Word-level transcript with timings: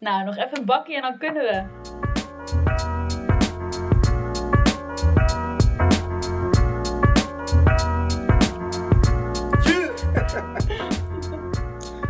Nou, 0.00 0.24
nog 0.24 0.36
even 0.36 0.58
een 0.58 0.64
bakje 0.64 0.94
en 0.94 1.02
dan 1.02 1.18
kunnen 1.18 1.42
we. 1.42 1.64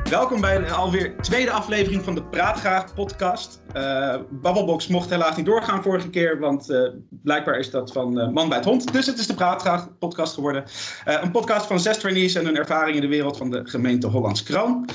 Welkom 0.11 0.41
bij 0.41 0.59
de 0.59 0.71
alweer 0.71 1.17
tweede 1.17 1.51
aflevering 1.51 2.05
van 2.05 2.15
de 2.15 2.23
Praat 2.23 2.59
Graag 2.59 2.95
podcast. 2.95 3.63
Uh, 3.77 4.17
Babbelbox 4.31 4.87
mocht 4.87 5.11
helaas 5.11 5.37
niet 5.37 5.47
doorgaan 5.47 5.83
vorige 5.83 6.11
keer, 6.11 6.39
want 6.39 6.71
uh, 6.71 6.89
blijkbaar 7.09 7.59
is 7.59 7.71
dat 7.71 7.93
van 7.93 8.19
uh, 8.19 8.29
Man 8.29 8.49
bij 8.49 8.57
het 8.57 8.67
Hond. 8.67 8.93
Dus 8.93 9.07
het 9.07 9.19
is 9.19 9.27
de 9.27 9.35
Praat 9.35 9.61
Graag 9.61 9.99
podcast 9.99 10.35
geworden. 10.35 10.65
een 11.05 11.31
podcast 11.31 11.67
van 11.67 11.81
zes 11.81 11.99
trainees 11.99 12.35
en 12.35 12.45
hun 12.45 12.57
ervaring 12.57 12.97
in 12.97 13.03
de 13.03 13.09
wereld 13.09 13.37
van 13.37 13.51
de 13.51 13.61
gemeente 13.65 14.07
Hollands 14.07 14.43
Kroon. 14.43 14.89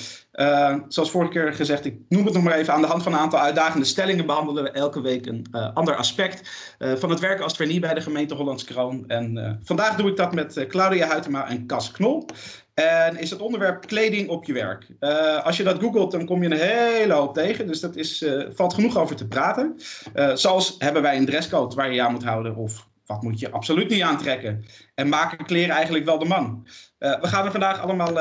Zoals 0.87 1.11
vorige 1.11 1.31
keer 1.31 1.53
gezegd, 1.53 1.85
ik 1.85 1.97
noem 2.09 2.25
het 2.25 2.33
nog 2.33 2.43
maar 2.43 2.53
even. 2.53 2.73
Aan 2.73 2.81
de 2.81 2.87
hand 2.87 3.03
van 3.03 3.13
een 3.13 3.19
aantal 3.19 3.39
uitdagende 3.39 3.85
stellingen 3.85 4.25
behandelen 4.25 4.63
we 4.63 4.69
elke 4.69 5.01
week 5.01 5.25
een 5.25 5.45
ander 5.73 5.95
aspect 5.95 6.49
van 6.79 7.09
het 7.09 7.19
werken 7.19 7.43
als 7.43 7.53
trainee 7.53 7.79
bij 7.79 7.93
de 7.93 8.01
gemeente 8.01 8.35
Hollands 8.35 8.63
Kroon. 8.63 9.07
En 9.07 9.59
vandaag 9.63 9.95
doe 9.95 10.09
ik 10.09 10.17
dat 10.17 10.33
met 10.33 10.65
Claudia 10.67 11.07
Huytema 11.07 11.49
en 11.49 11.65
Cas 11.65 11.91
Knol. 11.91 12.25
En 12.73 13.17
is 13.17 13.29
het 13.29 13.41
onderwerp 13.41 13.85
kleding 13.85 14.29
op 14.29 14.45
je 14.45 14.53
werk. 14.53 14.87
Als 15.43 15.57
je 15.57 15.63
dat 15.63 15.79
googelt, 15.79 16.11
dan 16.11 16.25
kom 16.25 16.43
je 16.43 16.49
een 16.49 16.57
hele 16.57 17.13
hoop 17.13 17.33
tegen. 17.33 17.67
Dus 17.67 17.79
dat 17.79 17.95
is, 17.95 18.25
valt 18.49 18.73
genoeg 18.73 18.97
over 18.97 19.15
te 19.15 19.27
praten. 19.27 19.75
Zoals 20.33 20.75
hebben 20.77 21.01
wij 21.01 21.17
een 21.17 21.25
dresscode 21.25 21.75
waar 21.75 21.87
je 21.87 21.93
je 21.93 22.01
aan 22.01 22.11
moet 22.11 22.23
houden? 22.23 22.55
Of 22.55 22.87
wat 23.05 23.21
moet 23.21 23.39
je 23.39 23.51
absoluut 23.51 23.89
niet 23.89 24.01
aantrekken? 24.01 24.65
En 24.95 25.09
maken 25.09 25.45
kleren 25.45 25.75
eigenlijk 25.75 26.05
wel 26.05 26.19
de 26.19 26.25
man? 26.25 26.67
we 26.97 27.27
gaan 27.27 27.45
er 27.45 27.51
vandaag 27.51 27.81
allemaal 27.81 28.13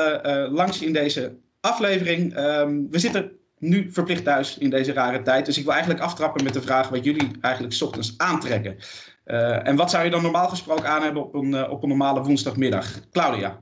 langs 0.51 0.81
in 0.81 0.93
deze 0.93 1.43
aflevering. 1.65 2.37
Um, 2.37 2.87
we 2.91 2.99
zitten 2.99 3.31
nu 3.59 3.91
verplicht 3.91 4.23
thuis 4.23 4.57
in 4.57 4.69
deze 4.69 4.93
rare 4.93 5.21
tijd. 5.21 5.45
Dus 5.45 5.57
ik 5.57 5.63
wil 5.63 5.73
eigenlijk 5.73 6.03
aftrappen 6.03 6.43
met 6.43 6.53
de 6.53 6.61
vraag 6.61 6.89
wat 6.89 7.03
jullie 7.03 7.31
eigenlijk 7.41 7.81
ochtends 7.81 8.13
aantrekken. 8.17 8.77
en 9.63 9.75
wat 9.75 9.89
zou 9.89 10.03
je 10.03 10.09
dan 10.09 10.21
normaal 10.21 10.49
gesproken 10.49 10.89
aan 10.89 11.01
hebben 11.01 11.23
op 11.23 11.33
een, 11.33 11.69
op 11.69 11.83
een 11.83 11.89
normale 11.89 12.21
woensdagmiddag? 12.21 12.99
Claudia. 13.11 13.59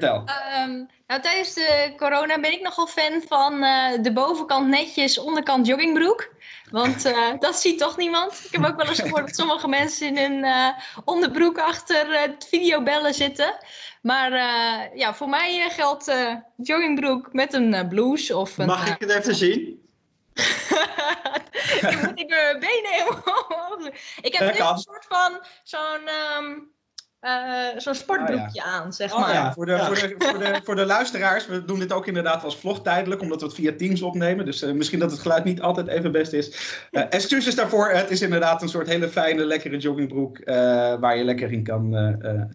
Vertel. 0.00 0.24
Um, 0.66 0.88
nou, 1.06 1.20
tijdens 1.20 1.54
de 1.54 1.92
corona 1.96 2.40
ben 2.40 2.52
ik 2.52 2.60
nogal 2.60 2.86
fan 2.86 3.22
van 3.28 3.54
uh, 3.64 4.02
de 4.02 4.12
bovenkant 4.12 4.68
netjes, 4.68 5.18
onderkant 5.18 5.66
joggingbroek. 5.66 6.32
Want 6.70 7.06
uh, 7.06 7.32
dat 7.38 7.56
ziet 7.56 7.78
toch 7.78 7.96
niemand. 7.96 8.42
Ik 8.44 8.52
heb 8.52 8.64
ook 8.64 8.76
wel 8.76 8.86
eens 8.86 9.00
gehoord 9.00 9.26
dat 9.26 9.36
sommige 9.36 9.68
mensen 9.68 10.06
in 10.06 10.16
hun 10.16 10.44
uh, 10.44 10.68
onderbroek 11.04 11.58
achter 11.58 12.20
het 12.20 12.46
videobellen 12.48 13.14
zitten. 13.14 13.56
Maar 14.02 14.30
ja, 14.96 15.14
voor 15.14 15.28
mij 15.28 15.70
geldt 15.70 16.12
joggingbroek 16.56 17.32
met 17.32 17.52
een 17.52 17.88
blouse 17.88 18.36
of 18.36 18.58
een... 18.58 18.66
Mag 18.66 18.88
ik 18.88 19.00
het 19.00 19.10
even 19.10 19.34
zien? 19.34 19.58
ik 21.80 22.02
moet 22.02 22.20
ik 22.20 22.28
mijn 22.28 22.58
benen 22.58 22.90
helemaal... 22.90 23.78
ik 24.28 24.34
heb 24.34 24.54
nu 24.54 24.60
een 24.60 24.78
soort 24.78 25.06
van 25.08 25.46
zo'n... 25.62 26.08
Um, 26.38 26.72
uh, 27.24 27.66
zo'n 27.76 27.94
sportbroekje 27.94 28.60
oh, 28.60 28.66
aan, 28.66 28.92
zeg 28.92 29.12
oh, 29.12 29.20
maar. 29.20 29.32
Ja, 29.32 29.52
voor 29.52 29.66
de, 29.66 29.78
Voor, 29.78 29.94
de, 29.94 30.14
voor, 30.18 30.38
de, 30.38 30.60
voor 30.64 30.76
de 30.76 30.86
luisteraars, 30.86 31.46
we 31.46 31.64
doen 31.64 31.78
dit 31.78 31.92
ook 31.92 32.06
inderdaad 32.06 32.44
als 32.44 32.56
vlog 32.56 32.82
tijdelijk, 32.82 33.20
omdat 33.20 33.40
we 33.40 33.46
het 33.46 33.54
via 33.54 33.72
Teams 33.76 34.02
opnemen. 34.02 34.44
Dus 34.44 34.62
uh, 34.62 34.72
misschien 34.72 34.98
dat 34.98 35.10
het 35.10 35.20
geluid 35.20 35.44
niet 35.44 35.60
altijd 35.60 35.86
even 35.86 36.12
best 36.12 36.32
is. 36.32 36.78
Uh, 36.90 37.02
excuses 37.10 37.54
daarvoor, 37.54 37.90
het 37.90 38.10
is 38.10 38.22
inderdaad 38.22 38.62
een 38.62 38.68
soort 38.68 38.86
hele 38.86 39.08
fijne, 39.08 39.44
lekkere 39.44 39.76
joggingbroek 39.76 40.38
waar 41.00 41.16
je 41.16 41.24
lekker 41.24 41.52
in 41.52 41.62
kan, 41.62 41.90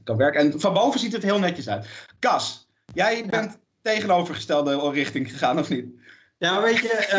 kan 0.04 0.18
werken. 0.18 0.40
En 0.40 0.60
van 0.60 0.74
boven 0.74 1.00
ziet 1.00 1.14
het 1.14 1.24
heel 1.24 1.40
netjes 1.40 1.70
uit. 1.70 1.88
Cas, 2.20 2.70
jij 2.94 3.26
bent 3.30 3.58
tegenovergestelde 3.82 4.92
richting 4.92 5.32
gegaan, 5.32 5.60
of 5.60 5.70
niet? 5.70 5.99
Ja, 6.40 6.62
weet 6.62 6.78
je, 6.78 7.10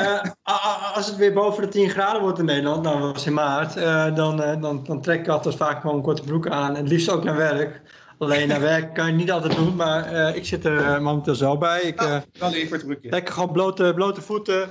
uh, 0.45 0.95
als 0.95 1.07
het 1.07 1.17
weer 1.17 1.33
boven 1.33 1.63
de 1.63 1.69
10 1.69 1.91
graden 1.91 2.21
wordt 2.21 2.39
in 2.39 2.45
Nederland, 2.45 2.83
nou 2.83 3.01
was 3.01 3.27
in 3.27 3.35
maart, 3.35 3.77
uh, 3.77 4.15
dan, 4.15 4.41
uh, 4.41 4.61
dan, 4.61 4.85
dan 4.85 5.03
trek 5.03 5.21
ik 5.21 5.29
altijd 5.29 5.57
vaak 5.57 5.81
gewoon 5.81 5.97
een 5.97 6.03
korte 6.03 6.23
broek 6.23 6.49
aan. 6.49 6.69
En 6.69 6.83
het 6.83 6.89
liefst 6.89 7.11
ook 7.11 7.25
naar 7.25 7.37
werk. 7.37 7.81
Alleen 8.19 8.49
naar 8.49 8.61
werk 8.61 8.95
kan 8.95 9.07
je 9.07 9.13
niet 9.13 9.31
altijd 9.31 9.57
doen, 9.57 9.77
maar 9.77 10.35
ik 10.37 10.47
zit 10.47 10.65
er 10.65 11.03
momenteel 11.03 11.35
zo 11.35 11.59
bij. 11.59 11.81
Ik, 11.81 12.01
wel 12.39 12.55
een 12.55 12.69
kort 12.69 12.85
broekje. 12.85 13.11
Lekker 13.11 13.35
gewoon 13.35 13.53
blote, 13.53 13.93
blote 13.95 14.21
voeten, 14.21 14.69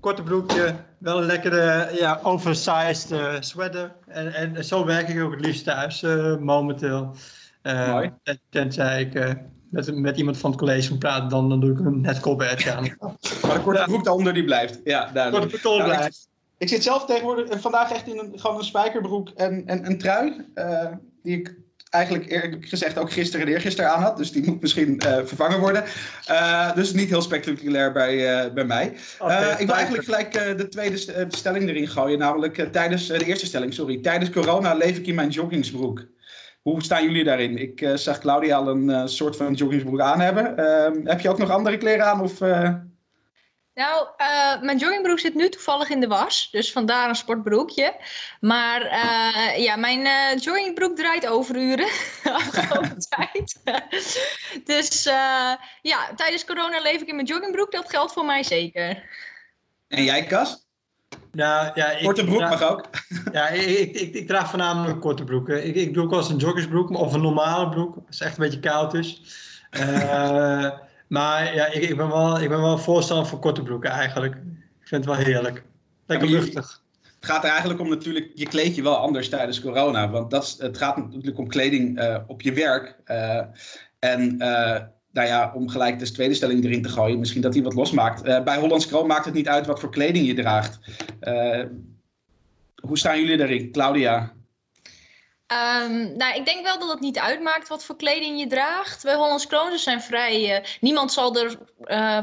korte 0.00 0.22
broekje, 0.22 0.74
wel 0.98 1.18
een 1.18 1.26
lekkere 1.26 1.90
ja, 1.98 2.20
oversized 2.22 3.14
sweater. 3.40 3.92
En, 4.06 4.34
en 4.34 4.64
zo 4.64 4.84
werk 4.84 5.08
ik 5.08 5.22
ook 5.22 5.32
het 5.32 5.44
liefst 5.44 5.64
thuis 5.64 6.04
momenteel. 6.40 7.14
Mooi. 7.62 8.12
Tenzij 8.50 9.00
ik 9.00 9.36
met, 9.72 9.96
met 9.96 10.18
iemand 10.18 10.38
van 10.38 10.50
het 10.50 10.58
college 10.58 10.90
moet 10.90 10.98
praten, 10.98 11.28
dan, 11.28 11.48
dan 11.48 11.60
doe 11.60 11.70
ik 11.70 11.78
een 11.78 12.00
net 12.00 12.20
colbertje 12.20 12.72
aan. 12.72 12.84
maar 13.42 13.56
de 13.56 13.62
korte 13.62 13.84
broek 13.86 14.04
daaronder 14.04 14.34
die 14.34 14.44
blijft. 14.44 14.80
Ja, 14.84 15.10
duidelijk. 15.12 15.42
Korte 15.42 15.60
broek 15.60 15.78
nou, 15.78 15.96
blijft. 15.96 16.28
Ik, 16.58 16.68
zit 16.68 16.82
zelf 16.82 17.04
tegenwoordig 17.04 17.48
eh, 17.48 17.58
vandaag 17.58 17.92
echt 17.92 18.06
in 18.06 18.18
een, 18.18 18.32
gewoon 18.38 18.58
een 18.58 18.64
spijkerbroek 18.64 19.28
en, 19.28 19.62
en 19.66 19.86
een 19.86 19.98
trui. 19.98 20.46
Uh, 20.54 20.86
die 21.22 21.38
ik 21.38 21.54
eigenlijk 21.90 22.30
eerlijk 22.30 22.68
gezegd 22.68 22.98
ook 22.98 23.12
gisteren 23.12 23.46
en 23.46 23.52
eergisteren 23.52 23.90
aan 23.90 24.02
had. 24.02 24.16
Dus 24.16 24.32
die 24.32 24.44
moet 24.44 24.60
misschien 24.60 25.02
uh, 25.06 25.16
vervangen 25.24 25.60
worden. 25.60 25.84
Uh, 26.30 26.74
dus 26.74 26.92
niet 26.92 27.08
heel 27.08 27.22
spectaculair 27.22 27.92
bij, 27.92 28.44
uh, 28.44 28.52
bij 28.52 28.64
mij. 28.64 28.92
Okay, 29.18 29.60
ik 29.60 29.66
wil 29.66 29.74
eigenlijk 29.74 30.04
gelijk 30.04 30.32
de 30.32 30.68
tweede 30.68 31.26
stelling 31.28 31.68
erin 31.68 31.88
gooien. 31.88 32.18
Namelijk 32.18 32.72
tijdens 32.72 33.06
de 33.06 33.24
eerste 33.24 33.46
stelling, 33.46 33.74
sorry. 33.74 33.98
Tijdens 33.98 34.30
corona 34.30 34.74
leef 34.74 34.96
ik 34.96 35.06
in 35.06 35.14
mijn 35.14 35.28
joggingsbroek. 35.28 36.06
Hoe 36.62 36.82
staan 36.82 37.04
jullie 37.04 37.24
daarin? 37.24 37.58
Ik 37.58 37.80
uh, 37.80 37.94
zag 37.94 38.18
Claudia 38.18 38.56
al 38.56 38.68
een 38.68 38.88
uh, 38.88 39.06
soort 39.06 39.36
van 39.36 39.54
joggingsbroek 39.54 40.00
aan 40.00 40.20
hebben. 40.20 40.54
Uh, 40.58 41.04
heb 41.10 41.20
je 41.20 41.28
ook 41.28 41.38
nog 41.38 41.50
andere 41.50 41.76
kleren 41.76 42.06
aan? 42.06 42.20
Of, 42.20 42.38
eh? 43.82 43.88
Nou, 44.18 44.64
mijn 44.64 44.78
joggingbroek 44.78 45.18
zit 45.18 45.34
nu 45.34 45.48
toevallig 45.48 45.88
in 45.88 46.00
de 46.00 46.06
was. 46.06 46.48
Dus 46.50 46.72
vandaar 46.72 47.08
een 47.08 47.14
sportbroekje. 47.14 47.94
Maar 48.40 48.80
ja, 49.58 49.76
mijn 49.76 50.38
joggingbroek 50.38 50.96
draait 50.96 51.26
overuren 51.26 51.86
de 52.22 52.32
afgelopen 52.32 52.98
tijd. 53.08 53.60
dus 54.64 55.02
ja, 55.82 56.14
tijdens 56.16 56.44
corona 56.44 56.80
leef 56.80 57.00
ik 57.00 57.08
in 57.08 57.14
mijn 57.14 57.26
joggingbroek. 57.26 57.72
Dat 57.72 57.90
geldt 57.90 58.12
voor 58.12 58.24
mij 58.24 58.42
zeker. 58.42 59.02
En 59.88 60.04
jij, 60.04 60.24
Kas? 60.24 60.66
Nou, 61.32 61.70
ja, 61.74 61.90
ik, 61.90 62.04
korte 62.04 62.24
broek 62.24 62.40
mag 62.40 62.62
ook. 62.62 62.84
Ja, 63.32 63.48
ik, 63.48 63.94
ik, 63.94 64.14
ik, 64.14 64.26
draag 64.26 64.48
voornamelijk 64.48 65.00
korte 65.00 65.24
broeken. 65.24 65.66
Ik, 65.66 65.74
ik 65.74 65.94
doe 65.94 66.04
ook 66.04 66.10
wel 66.10 66.18
eens 66.18 66.28
een 66.28 66.36
joggersbroek 66.36 66.90
of 66.90 67.12
een 67.12 67.20
normale 67.20 67.68
broek. 67.68 67.96
Als 68.06 68.18
het 68.18 68.28
echt 68.28 68.38
een 68.38 68.44
beetje 68.44 68.60
koud 68.60 68.94
is. 68.94 69.22
Maar 71.12 71.54
ja, 71.54 71.66
ik, 71.66 71.82
ik, 71.82 71.96
ben 71.96 72.08
wel, 72.08 72.40
ik 72.40 72.48
ben 72.48 72.60
wel 72.60 72.78
voorstander 72.78 73.26
voor 73.26 73.38
korte 73.38 73.62
broeken 73.62 73.90
eigenlijk. 73.90 74.34
Ik 74.34 74.88
vind 74.88 75.04
het 75.04 75.16
wel 75.16 75.24
heerlijk. 75.24 75.64
Lekker 76.06 76.28
ja, 76.28 76.34
luchtig. 76.34 76.82
Het 77.02 77.30
gaat 77.30 77.44
er 77.44 77.50
eigenlijk 77.50 77.80
om 77.80 77.88
natuurlijk, 77.88 78.30
je 78.34 78.46
kleed 78.46 78.74
je 78.74 78.82
wel 78.82 78.96
anders 78.96 79.28
tijdens 79.28 79.60
corona. 79.60 80.10
Want 80.10 80.30
dat 80.30 80.42
is, 80.42 80.56
het 80.58 80.78
gaat 80.78 80.96
natuurlijk 80.96 81.38
om 81.38 81.48
kleding 81.48 82.00
uh, 82.00 82.16
op 82.26 82.40
je 82.40 82.52
werk. 82.52 82.96
Uh, 83.06 83.40
en 83.98 84.36
nou 85.10 85.26
ja, 85.28 85.52
om 85.54 85.68
gelijk 85.68 85.98
de 85.98 86.10
tweede 86.10 86.34
stelling 86.34 86.64
erin 86.64 86.82
te 86.82 86.88
gooien, 86.88 87.18
misschien 87.18 87.42
dat 87.42 87.54
hij 87.54 87.62
wat 87.62 87.74
losmaakt. 87.74 88.44
Bij 88.44 88.58
Hollands 88.58 88.86
Kroon 88.86 89.06
maakt 89.06 89.24
het 89.24 89.34
niet 89.34 89.48
uit 89.48 89.66
wat 89.66 89.80
voor 89.80 89.90
kleding 89.90 90.26
je 90.26 90.34
draagt. 90.34 90.78
Hoe 92.82 92.98
staan 92.98 93.20
jullie 93.20 93.36
daarin, 93.36 93.72
Claudia? 93.72 94.32
Um, 95.52 96.16
nou, 96.16 96.34
ik 96.34 96.44
denk 96.44 96.64
wel 96.64 96.78
dat 96.78 96.90
het 96.90 97.00
niet 97.00 97.18
uitmaakt 97.18 97.68
wat 97.68 97.84
voor 97.84 97.96
kleding 97.96 98.38
je 98.38 98.46
draagt. 98.46 99.02
Bij 99.02 99.14
Hollands 99.14 99.46
Kroon 99.46 99.78
zijn 99.78 100.02
vrij. 100.02 100.58
Uh, 100.58 100.66
niemand 100.80 101.12
zal 101.12 101.36
er 101.36 101.58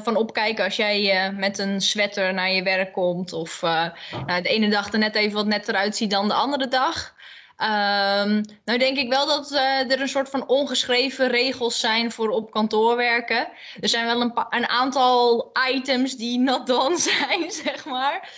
van 0.01 0.15
opkijken 0.15 0.63
als 0.63 0.75
jij 0.75 1.31
met 1.31 1.57
een 1.57 1.81
sweater 1.81 2.33
naar 2.33 2.51
je 2.51 2.63
werk 2.63 2.93
komt. 2.93 3.33
Of 3.33 3.61
nou, 3.61 4.41
de 4.41 4.49
ene 4.49 4.69
dag 4.69 4.93
er 4.93 4.99
net 4.99 5.15
even 5.15 5.33
wat 5.33 5.45
netter 5.45 5.75
uitziet 5.75 6.11
dan 6.11 6.27
de 6.27 6.33
andere 6.33 6.67
dag. 6.67 7.13
Um, 7.61 8.45
nou 8.65 8.79
denk 8.79 8.97
ik 8.97 9.09
wel 9.09 9.27
dat 9.27 9.51
uh, 9.51 9.91
er 9.91 10.01
een 10.01 10.09
soort 10.09 10.29
van 10.29 10.47
ongeschreven 10.47 11.27
regels 11.27 11.79
zijn 11.79 12.11
voor 12.11 12.29
op 12.29 12.51
kantoor 12.51 12.95
werken. 12.95 13.47
Er 13.79 13.89
zijn 13.89 14.05
wel 14.05 14.21
een, 14.21 14.33
een 14.49 14.67
aantal 14.67 15.51
items 15.69 16.15
die 16.15 16.39
not 16.39 16.67
done 16.67 16.97
zijn, 17.09 17.51
zeg 17.51 17.85
maar. 17.85 18.29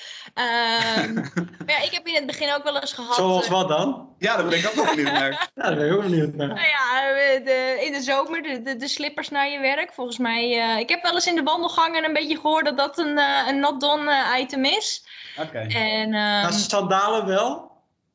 Um, 1.06 1.14
maar 1.66 1.76
ja, 1.76 1.82
ik 1.82 1.92
heb 1.92 2.08
in 2.08 2.16
het 2.16 2.26
begin 2.26 2.54
ook 2.54 2.64
wel 2.64 2.80
eens 2.80 2.94
gehad... 2.94 3.16
Zoals 3.16 3.48
wat 3.48 3.68
dan? 3.68 4.10
Ja, 4.18 4.36
daar 4.36 4.48
ben 4.48 4.58
ik 4.58 4.68
ook 4.68 4.76
nog 4.76 4.90
benieuwd 4.96 5.12
naar. 5.12 5.32
ja, 5.56 5.64
daar 5.64 5.76
ben 5.76 5.88
ik 5.88 5.94
ook 5.94 6.02
benieuwd 6.02 6.34
naar. 6.36 6.48
Nou 6.48 6.60
ja, 6.60 7.02
de, 7.44 7.82
in 7.86 7.92
de 7.92 8.02
zomer 8.02 8.42
de, 8.42 8.62
de, 8.62 8.76
de, 8.76 8.88
slippers 8.88 9.30
naar 9.30 9.50
je 9.50 9.60
werk. 9.60 9.94
Volgens 9.94 10.18
mij... 10.18 10.58
Uh, 10.58 10.80
ik 10.80 10.90
heb 10.90 11.04
wel 11.04 11.14
eens 11.14 11.28
in 11.28 11.36
de 11.36 11.44
wandelgangen 11.44 12.04
een 12.04 12.14
beetje 12.14 12.40
gehoord 12.40 12.66
dat 12.66 12.78
dat 12.78 12.98
een, 12.98 13.18
uh, 13.18 13.48
een 13.48 13.60
not 13.60 13.82
done 13.82 14.40
item 14.40 14.66
is. 14.66 15.06
Oké. 15.38 15.48
Okay. 15.48 15.68
En... 15.68 16.06
Um, 16.06 16.12
nou, 16.12 16.54
sandalen 16.54 17.26
wel? 17.26 17.71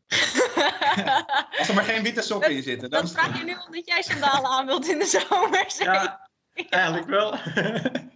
Als 1.59 1.69
er 1.69 1.75
maar 1.75 1.85
geen 1.85 2.03
witte 2.03 2.23
sokken 2.23 2.57
in 2.57 2.63
zitten. 2.63 2.91
Dan, 2.91 3.09
vraag 3.09 3.39
je 3.39 3.45
nu 3.45 3.55
omdat 3.67 3.87
jij 3.87 4.03
sandalen 4.03 4.51
aan 4.51 4.67
wilt 4.67 4.89
in 4.89 4.99
de 4.99 5.05
zomer. 5.05 5.67
Ja, 5.79 6.29
eigenlijk 6.71 7.09
wel. 7.09 7.35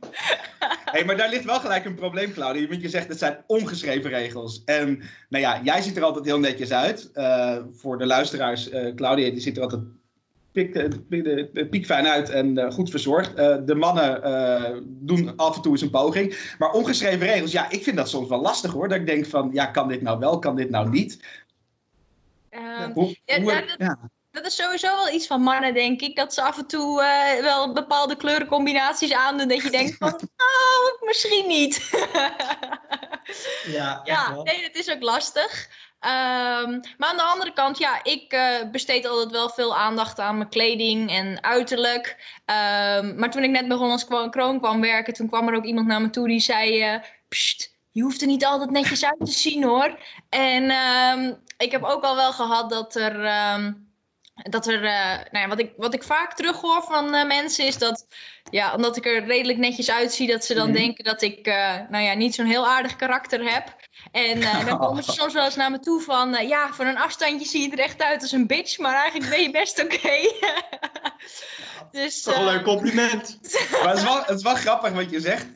hey, 0.93 1.05
maar 1.05 1.17
daar 1.17 1.29
ligt 1.29 1.45
wel 1.45 1.61
gelijk 1.61 1.85
een 1.85 1.95
probleem, 1.95 2.33
Claudia. 2.33 2.69
Want 2.69 2.83
je 2.83 2.89
zegt 2.89 3.09
het 3.09 3.19
zijn 3.19 3.45
ongeschreven 3.47 4.11
regels. 4.11 4.63
En 4.65 5.03
nou 5.29 5.45
ja, 5.45 5.61
jij 5.63 5.83
ziet 5.83 5.97
er 5.97 6.03
altijd 6.03 6.25
heel 6.25 6.39
netjes 6.39 6.73
uit. 6.73 7.11
Uh, 7.15 7.57
voor 7.73 7.99
de 7.99 8.07
luisteraars, 8.07 8.71
uh, 8.71 8.95
Claudia 8.95 9.31
die 9.31 9.41
ziet 9.41 9.57
er 9.57 9.63
altijd 9.63 9.83
pikt 10.53 10.75
de, 10.75 11.49
de, 11.53 11.67
piek 11.71 11.87
fijn 11.87 12.07
uit 12.07 12.31
en 12.31 12.73
goed 12.73 12.91
verzorgd. 12.91 13.37
de 13.67 13.75
mannen 13.75 14.85
doen 14.85 15.37
af 15.37 15.57
en 15.57 15.63
toe 15.63 15.73
eens 15.73 15.83
een 15.83 15.91
poging. 15.91 16.55
Maar 16.59 16.73
ongeschreven 16.73 17.27
regels, 17.27 17.53
ja, 17.53 17.71
ik 17.71 17.83
vind 17.83 17.97
dat 17.97 18.09
soms 18.09 18.29
wel 18.29 18.41
lastig 18.41 18.73
hoor. 18.73 18.89
Dat 18.89 18.99
ik 18.99 19.07
denk 19.07 19.27
van, 19.27 19.51
ja, 19.53 19.67
kan 19.67 19.89
dit 19.89 20.03
nou 20.03 20.19
wel, 20.19 20.39
kan 20.39 20.57
dit 20.57 20.71
nou 20.71 20.89
niet? 20.89 21.19
Ehm, 22.51 22.93
hoe, 22.93 23.17
ja, 23.25 24.11
dat 24.31 24.47
is 24.47 24.57
sowieso 24.57 24.97
wel 24.97 25.11
iets 25.11 25.27
van 25.27 25.43
mannen, 25.43 25.75
denk 25.75 26.01
ik. 26.01 26.17
Dat 26.17 26.35
ze 26.35 26.43
af 26.43 26.59
en 26.59 26.67
toe 26.67 27.03
uh, 27.03 27.43
wel 27.43 27.73
bepaalde 27.73 28.17
kleurencombinaties 28.17 29.13
aandoen. 29.13 29.49
Dat 29.49 29.63
je 29.63 29.71
denkt 29.71 29.97
van, 29.97 30.15
oh, 30.49 31.03
misschien 31.03 31.47
niet. 31.47 31.91
ja, 33.67 34.01
ja 34.05 34.43
nee, 34.43 34.63
het 34.63 34.77
is 34.77 34.91
ook 34.91 35.03
lastig. 35.03 35.69
Um, 36.01 36.81
maar 36.99 37.09
aan 37.09 37.17
de 37.17 37.23
andere 37.23 37.53
kant, 37.53 37.79
ja, 37.79 38.05
ik 38.05 38.33
uh, 38.33 38.71
besteed 38.71 39.07
altijd 39.07 39.31
wel 39.31 39.49
veel 39.49 39.77
aandacht 39.77 40.19
aan 40.19 40.37
mijn 40.37 40.49
kleding 40.49 41.11
en 41.11 41.43
uiterlijk. 41.43 42.17
Um, 42.47 43.19
maar 43.19 43.31
toen 43.31 43.45
ik 43.45 43.51
net 43.51 43.69
bij 43.69 43.77
Hollands 43.77 44.07
Kroon 44.31 44.61
kwam 44.61 44.81
werken, 44.81 45.15
toen 45.15 45.29
kwam 45.29 45.49
er 45.49 45.55
ook 45.55 45.65
iemand 45.65 45.87
naar 45.87 46.01
me 46.01 46.11
toe 46.11 46.29
die 46.29 46.41
zei... 46.41 46.95
Uh, 46.95 47.01
Pst, 47.29 47.79
je 47.91 48.03
hoeft 48.03 48.21
er 48.21 48.27
niet 48.27 48.45
altijd 48.45 48.71
netjes 48.71 49.05
uit 49.05 49.19
te 49.19 49.31
zien 49.31 49.65
hoor. 49.65 49.99
En 50.29 50.71
um, 50.71 51.43
ik 51.57 51.71
heb 51.71 51.83
ook 51.83 52.05
al 52.05 52.17
wel 52.17 52.33
gehad 52.33 52.71
dat 52.71 52.95
er 52.95 53.29
dat 54.49 54.67
er, 54.67 54.83
uh, 54.85 55.17
nou 55.31 55.39
ja, 55.39 55.49
wat, 55.49 55.59
ik, 55.59 55.73
wat 55.77 55.95
ik 55.95 56.03
vaak 56.03 56.35
terughoor 56.35 56.83
van 56.83 57.15
uh, 57.15 57.27
mensen 57.27 57.67
is 57.67 57.79
dat, 57.79 58.07
ja, 58.51 58.75
omdat 58.75 58.97
ik 58.97 59.07
er 59.07 59.25
redelijk 59.25 59.59
netjes 59.59 59.91
uitzie, 59.91 60.27
dat 60.27 60.45
ze 60.45 60.55
dan 60.55 60.69
mm 60.69 60.75
-hmm. 60.75 60.83
denken 60.83 61.05
dat 61.05 61.23
ik, 61.23 61.47
uh, 61.47 61.75
nou 61.91 62.05
ja, 62.05 62.15
niet 62.15 62.35
zo'n 62.35 62.47
heel 62.47 62.67
aardig 62.67 62.97
karakter 62.97 63.53
heb. 63.53 63.77
En 64.13 64.41
dan 64.41 64.79
komen 64.79 65.03
ze 65.03 65.13
soms 65.13 65.33
wel 65.33 65.45
eens 65.45 65.57
naar 65.57 65.71
me 65.71 65.79
toe 65.79 66.01
van, 66.01 66.47
ja, 66.49 66.73
van 66.73 66.87
een 66.87 66.99
afstandje 66.99 67.47
zie 67.47 67.63
je 67.63 67.71
er 67.71 67.79
echt 67.79 68.03
uit 68.03 68.23
als 68.23 68.33
een 68.33 68.47
bitch, 68.47 68.79
maar 68.79 68.95
eigenlijk 68.95 69.31
ben 69.31 69.43
je 69.43 69.51
best 69.51 69.83
oké. 69.83 69.95
Okay. 69.95 70.31
Dus, 71.91 72.23
Toch 72.23 72.37
een 72.37 72.45
leuk 72.45 72.63
compliment. 72.63 73.39
maar 73.83 73.89
het 73.89 73.99
is, 73.99 74.05
wel, 74.05 74.19
het 74.19 74.37
is 74.37 74.43
wel 74.43 74.55
grappig 74.55 74.93
wat 74.93 75.11
je 75.11 75.21
zegt, 75.21 75.47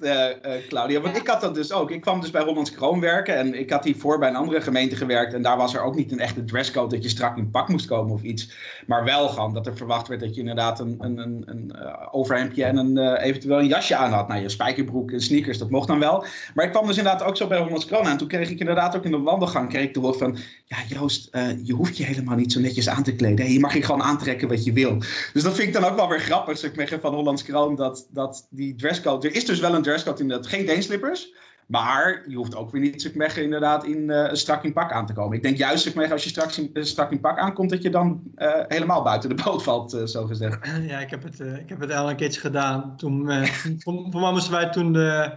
Claudia. 0.68 1.00
Want 1.00 1.14
ja. 1.14 1.20
ik 1.20 1.26
had 1.26 1.40
dat 1.40 1.54
dus 1.54 1.72
ook. 1.72 1.90
Ik 1.90 2.00
kwam 2.00 2.20
dus 2.20 2.30
bij 2.30 2.42
Hollands 2.42 2.70
Kroon 2.70 3.00
werken. 3.00 3.36
En 3.36 3.58
ik 3.58 3.70
had 3.70 3.84
hiervoor 3.84 4.18
bij 4.18 4.28
een 4.28 4.36
andere 4.36 4.60
gemeente 4.60 4.96
gewerkt. 4.96 5.34
En 5.34 5.42
daar 5.42 5.56
was 5.56 5.74
er 5.74 5.82
ook 5.82 5.94
niet 5.94 6.12
een 6.12 6.20
echte 6.20 6.44
dresscode 6.44 6.94
dat 6.94 7.02
je 7.02 7.08
strak 7.08 7.36
in 7.36 7.50
pak 7.50 7.68
moest 7.68 7.86
komen 7.86 8.12
of 8.12 8.22
iets. 8.22 8.50
Maar 8.86 9.04
wel 9.04 9.28
gewoon 9.28 9.54
dat 9.54 9.66
er 9.66 9.76
verwacht 9.76 10.08
werd 10.08 10.20
dat 10.20 10.34
je 10.34 10.40
inderdaad 10.40 10.80
een, 10.80 10.96
een, 10.98 11.18
een, 11.18 11.42
een 11.46 11.76
overhemdje 12.10 12.64
en 12.64 12.76
een, 12.76 12.83
eventueel 12.98 13.58
een 13.58 13.66
jasje 13.66 13.96
aan 13.96 14.12
had. 14.12 14.28
Nou, 14.28 14.40
je 14.40 14.48
spijkerbroek 14.48 15.10
en 15.10 15.20
sneakers, 15.20 15.58
dat 15.58 15.70
mocht 15.70 15.88
dan 15.88 15.98
wel. 15.98 16.24
Maar 16.54 16.64
ik 16.64 16.70
kwam 16.70 16.86
dus 16.86 16.96
inderdaad 16.96 17.22
ook 17.22 17.36
zo 17.36 17.46
bij 17.46 17.58
Hollands 17.58 17.84
Kroon 17.86 18.06
aan. 18.06 18.16
Toen 18.16 18.28
kreeg 18.28 18.50
ik 18.50 18.58
inderdaad 18.58 18.96
ook 18.96 19.04
in 19.04 19.10
de 19.10 19.18
wandelgang 19.18 19.68
kreeg 19.68 19.82
ik 19.82 19.94
de 19.94 20.00
hoor 20.00 20.14
van... 20.14 20.36
Ja, 20.64 20.76
Joost, 20.88 21.28
je 21.62 21.72
hoeft 21.72 21.96
je 21.96 22.04
helemaal 22.04 22.36
niet 22.36 22.52
zo 22.52 22.60
netjes 22.60 22.88
aan 22.88 23.02
te 23.02 23.14
kleden. 23.14 23.52
je 23.52 23.60
mag 23.60 23.74
je 23.74 23.82
gewoon 23.82 24.02
aantrekken 24.02 24.48
wat 24.48 24.64
je 24.64 24.72
wil. 24.72 24.98
Dus 25.32 25.42
dat 25.42 25.54
vind 25.54 25.68
ik 25.68 25.74
dan 25.74 25.84
ook 25.84 25.96
wel 25.96 26.08
weer 26.08 26.20
grappig, 26.20 26.58
zeg 26.58 26.74
maar, 26.74 26.98
van 27.00 27.14
Hollands 27.14 27.42
Kroon, 27.42 27.76
dat, 27.76 28.06
dat 28.10 28.46
die 28.50 28.74
dresscode... 28.74 29.28
Er 29.28 29.34
is 29.34 29.44
dus 29.44 29.60
wel 29.60 29.74
een 29.74 29.82
dresscode 29.82 30.20
inderdaad, 30.20 30.46
geen 30.46 30.66
deenslippers. 30.66 31.32
Maar 31.66 32.24
je 32.28 32.36
hoeft 32.36 32.56
ook 32.56 32.70
weer 32.70 32.80
niet 32.80 33.02
zeg 33.02 33.36
inderdaad 33.36 33.84
in 33.84 34.10
uh, 34.10 34.32
strak 34.32 34.64
in 34.64 34.72
pak 34.72 34.92
aan 34.92 35.06
te 35.06 35.12
komen. 35.12 35.36
Ik 35.36 35.42
denk 35.42 35.56
juist 35.56 35.82
zeg 35.82 36.12
als 36.12 36.22
je 36.22 36.28
straks 36.28 36.58
in, 36.58 36.70
strak 36.86 37.10
in 37.10 37.20
pak 37.20 37.38
aankomt, 37.38 37.70
dat 37.70 37.82
je 37.82 37.90
dan 37.90 38.22
uh, 38.36 38.54
helemaal 38.68 39.02
buiten 39.02 39.28
de 39.28 39.42
boot 39.42 39.62
valt, 39.62 39.94
uh, 39.94 40.04
zo 40.04 40.26
gezegd. 40.26 40.58
Ja, 40.88 40.98
ik 40.98 41.10
heb 41.10 41.22
het, 41.22 41.40
ik 41.40 41.68
heb 41.68 41.80
het 41.80 41.92
al 41.92 42.10
een 42.10 42.16
keertje 42.16 42.40
gedaan. 42.40 42.96
Toen, 42.96 43.30
toen 43.82 44.08
moesten 44.10 44.52
wij 44.52 44.70
toen 44.70 44.92
de, 44.92 45.30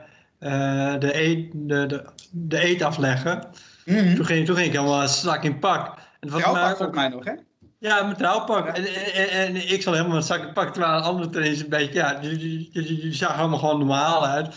de, 1.00 1.10
eet, 1.12 1.52
de, 1.54 1.86
de, 1.86 2.06
de 2.32 2.64
eet 2.64 2.82
afleggen. 2.82 3.48
Mm 3.86 3.98
-hmm. 3.98 4.16
toen, 4.16 4.26
ging, 4.26 4.46
toen 4.46 4.56
ging 4.56 4.68
ik 4.68 4.74
helemaal 4.74 5.08
strak 5.08 5.44
in 5.44 5.60
pak. 5.60 5.98
En 6.20 6.30
dat 6.30 6.42
was 6.42 6.78
volgens 6.78 6.96
mij 6.96 7.08
nog, 7.08 7.26
hè? 7.26 7.34
Ja, 7.80 8.04
mijn 8.04 8.18
trouwpak. 8.18 8.68
En, 8.68 8.86
en, 9.14 9.30
en, 9.30 9.56
ik 9.56 9.82
zal 9.82 9.94
helemaal 9.94 10.16
een 10.16 10.24
zakken 10.24 10.54
pakken, 10.54 10.74
terwijl 10.74 11.02
andere 11.02 11.30
trainers 11.30 11.62
een 11.62 11.70
beetje, 11.70 11.94
ja, 11.94 12.14
die, 12.14 12.38
die, 12.38 12.72
die, 12.72 13.14
zagen 13.14 13.36
allemaal 13.36 13.60
gewoon 13.60 13.78
normaal 13.78 14.26
uit. 14.26 14.56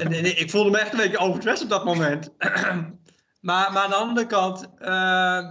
en, 0.00 0.12
en, 0.12 0.38
ik 0.40 0.50
voelde 0.50 0.70
me 0.70 0.78
echt 0.78 0.92
een 0.92 0.98
beetje 0.98 1.18
overdressed 1.18 1.64
op 1.64 1.70
dat 1.70 1.84
moment. 1.84 2.30
maar, 3.48 3.72
maar 3.72 3.82
aan 3.82 3.90
de 3.90 3.96
andere 3.96 4.26
kant, 4.26 4.68
uh, 4.80 4.88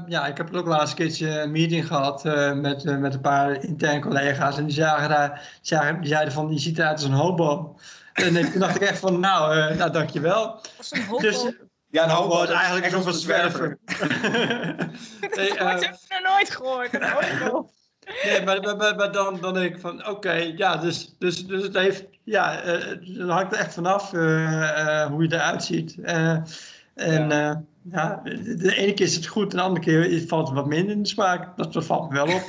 ja, 0.07 0.25
ik 0.27 0.37
heb 0.37 0.55
ook 0.55 0.67
laatst 0.67 0.89
een 0.89 1.05
keertje 1.05 1.41
een 1.41 1.51
meeting 1.51 1.87
gehad 1.87 2.25
uh, 2.25 2.53
met, 2.53 2.85
uh, 2.85 2.97
met 2.97 3.13
een 3.13 3.21
paar 3.21 3.63
interne 3.63 3.99
collega's. 3.99 4.57
En 4.57 4.65
die, 4.65 4.73
zagen 4.73 5.09
daar, 5.09 5.59
zagen, 5.61 6.01
die 6.01 6.09
zeiden 6.09 6.33
van, 6.33 6.51
je 6.51 6.59
ziet 6.59 6.77
eruit 6.77 6.97
als 6.97 7.03
een 7.03 7.11
hobo. 7.11 7.75
En 8.13 8.51
toen 8.51 8.59
dacht 8.59 8.75
ik 8.75 8.81
echt 8.81 8.99
van, 8.99 9.19
nou, 9.19 9.75
nou 9.75 9.91
dankjewel. 9.91 10.61
Als 10.77 10.91
een 10.91 11.05
hobo? 11.05 11.21
Dus, 11.21 11.51
ja, 11.91 12.05
nou, 12.05 12.21
hobo 12.23 12.43
is 12.43 12.49
eigenlijk 12.49 12.91
een 12.91 13.13
zwerver. 13.13 13.77
nee, 15.35 15.49
uh, 15.49 15.73
ik 15.75 15.81
heb 15.81 15.91
het 15.91 16.05
nog 16.09 16.33
nooit 16.33 16.49
gehoord. 16.49 16.91
nee, 18.23 18.43
maar, 18.43 18.77
maar, 18.77 18.95
maar, 18.95 19.11
dan, 19.11 19.39
dan 19.41 19.53
denk 19.53 19.75
ik 19.75 19.81
van, 19.81 19.99
oké, 19.99 20.09
okay, 20.09 20.53
ja, 20.57 20.77
dus, 20.77 21.15
dus, 21.19 21.47
dus 21.47 21.63
het 21.63 21.73
heeft, 21.73 22.05
ja, 22.23 22.65
uh, 22.65 23.17
dan 23.17 23.29
hangt 23.29 23.53
er 23.53 23.59
echt 23.59 23.73
vanaf 23.73 24.13
uh, 24.13 24.21
uh, 24.21 25.05
hoe 25.05 25.23
je 25.23 25.33
eruit 25.33 25.63
ziet. 25.63 25.97
en 25.99 27.29
ja. 27.29 27.63
ja. 27.91 28.21
de 28.23 28.75
ene 28.75 28.93
keer 28.93 29.05
is 29.05 29.15
het 29.15 29.27
goed, 29.27 29.51
en 29.51 29.57
de 29.57 29.63
andere 29.63 29.85
keer 29.85 30.27
valt 30.27 30.47
het 30.47 30.55
wat 30.55 30.67
minder 30.67 30.95
in 30.95 31.01
de 31.01 31.09
smaak. 31.09 31.57
Dat, 31.57 31.73
dat 31.73 31.85
valt 31.85 32.09
me 32.09 32.15
wel 32.15 32.35
op. 32.35 32.45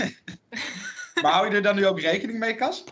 maar 1.23 1.33
hou 1.33 1.49
je 1.49 1.55
er 1.55 1.63
dan 1.63 1.77
nu 1.77 1.87
ook 1.87 2.01
rekening 2.01 2.39
mee, 2.39 2.55
Kas? 2.55 2.85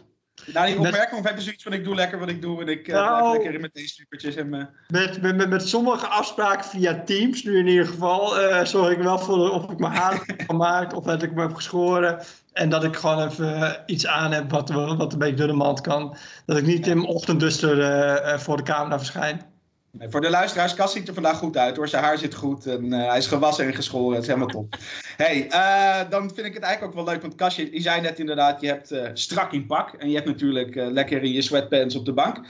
Nou, 0.53 0.67
die 0.67 0.79
opmerking 0.79 1.21
of 1.21 1.27
heb 1.27 1.37
je 1.37 1.43
zoiets 1.43 1.63
van 1.63 1.73
ik 1.73 1.85
doe 1.85 1.95
lekker 1.95 2.19
wat 2.19 2.29
ik 2.29 2.43
doe 2.43 2.61
en 2.61 2.69
ik 2.69 2.87
nou, 2.87 3.25
uh, 3.25 3.33
lekker 3.33 3.55
in 3.55 3.61
met 3.61 3.75
deze 3.75 3.89
supertjes 3.89 4.35
en 4.35 4.55
uh... 4.55 4.65
met, 4.89 5.23
met, 5.23 5.49
met, 5.49 5.69
sommige 5.69 6.07
afspraken 6.07 6.65
via 6.65 7.03
Teams, 7.05 7.43
nu 7.43 7.59
in 7.59 7.67
ieder 7.67 7.87
geval, 7.87 8.41
uh, 8.41 8.65
zorg 8.65 8.91
ik 8.91 9.03
wel 9.03 9.19
voor 9.19 9.51
of 9.51 9.71
ik 9.71 9.79
mijn 9.79 9.93
haar 10.03 10.23
heb 10.27 10.43
gemaakt 10.47 10.93
of 10.93 11.05
dat 11.05 11.23
ik 11.23 11.35
me 11.35 11.41
heb 11.41 11.55
geschoren. 11.55 12.21
En 12.53 12.69
dat 12.69 12.85
ik 12.85 12.97
gewoon 12.97 13.29
even 13.29 13.83
iets 13.87 14.07
aan 14.07 14.33
heb 14.33 14.51
wat, 14.51 14.71
wat 14.71 15.13
een 15.13 15.19
beetje 15.19 15.37
door 15.37 15.47
de 15.47 15.53
mand 15.53 15.81
kan. 15.81 16.17
Dat 16.47 16.57
ik 16.57 16.67
niet 16.67 16.87
in 16.87 16.97
mijn 16.97 17.09
ochtendduster 17.09 18.41
voor 18.41 18.57
de 18.57 18.63
camera 18.63 18.99
verschijn. 18.99 19.58
Nee, 19.91 20.09
voor 20.09 20.21
de 20.21 20.31
luisteraars, 20.31 20.75
Cas 20.75 20.93
ziet 20.93 21.09
er 21.09 21.15
vandaag 21.15 21.39
goed 21.39 21.57
uit 21.57 21.77
hoor. 21.77 21.89
Zijn 21.89 22.05
haar 22.05 22.19
zit 22.19 22.35
goed 22.35 22.67
en 22.67 22.85
uh, 22.85 23.09
hij 23.09 23.19
is 23.19 23.27
gewassen 23.27 23.67
en 23.67 23.75
geschoren. 23.75 24.13
Het 24.13 24.23
is 24.23 24.27
helemaal 24.27 24.49
top. 24.49 24.77
hey, 25.17 25.47
uh, 25.47 26.11
dan 26.11 26.31
vind 26.35 26.47
ik 26.47 26.55
het 26.55 26.63
eigenlijk 26.63 26.97
ook 26.97 27.05
wel 27.05 27.15
leuk. 27.15 27.23
Want 27.23 27.35
Cas, 27.35 27.57
je, 27.57 27.73
je 27.73 27.81
zei 27.81 28.01
net 28.01 28.19
inderdaad, 28.19 28.61
je 28.61 28.67
hebt 28.67 28.93
uh, 28.93 29.09
strak 29.13 29.53
in 29.53 29.67
pak. 29.67 29.93
En 29.93 30.09
je 30.09 30.15
hebt 30.15 30.27
natuurlijk 30.27 30.75
lekker 30.75 31.23
in 31.23 31.33
je 31.33 31.43
sweatpants 31.43 31.95
op 31.95 32.05
de 32.05 32.13
bank. 32.13 32.47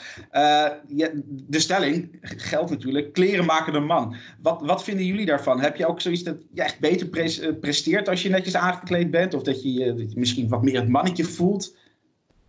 Je, 0.89 1.23
de 1.25 1.61
stelling 1.61 2.19
geldt 2.21 2.71
natuurlijk, 2.71 3.13
kleren 3.13 3.45
maken 3.45 3.73
de 3.73 3.81
man. 3.81 4.17
Wat, 4.43 4.61
wat 4.63 4.85
vinden 4.85 5.07
jullie 5.07 5.27
daarvan? 5.27 5.61
Heb 5.61 5.77
je 5.77 5.87
ook 5.87 6.01
zoiets 6.01 6.23
dat 6.23 6.37
je 6.53 6.63
echt 6.63 6.81
beter 6.81 7.07
pre 7.07 7.57
presteert 7.61 8.09
als 8.09 8.23
je 8.23 8.29
netjes 8.29 8.57
aangekleed 8.57 9.11
bent? 9.11 9.35
Of 9.35 9.43
dat 9.43 9.63
je, 9.63 9.95
dat 9.95 10.13
je 10.13 10.19
misschien 10.19 10.49
wat 10.49 10.63
meer 10.63 10.81
het 10.81 10.89
mannetje 10.89 11.25
voelt? 11.25 11.77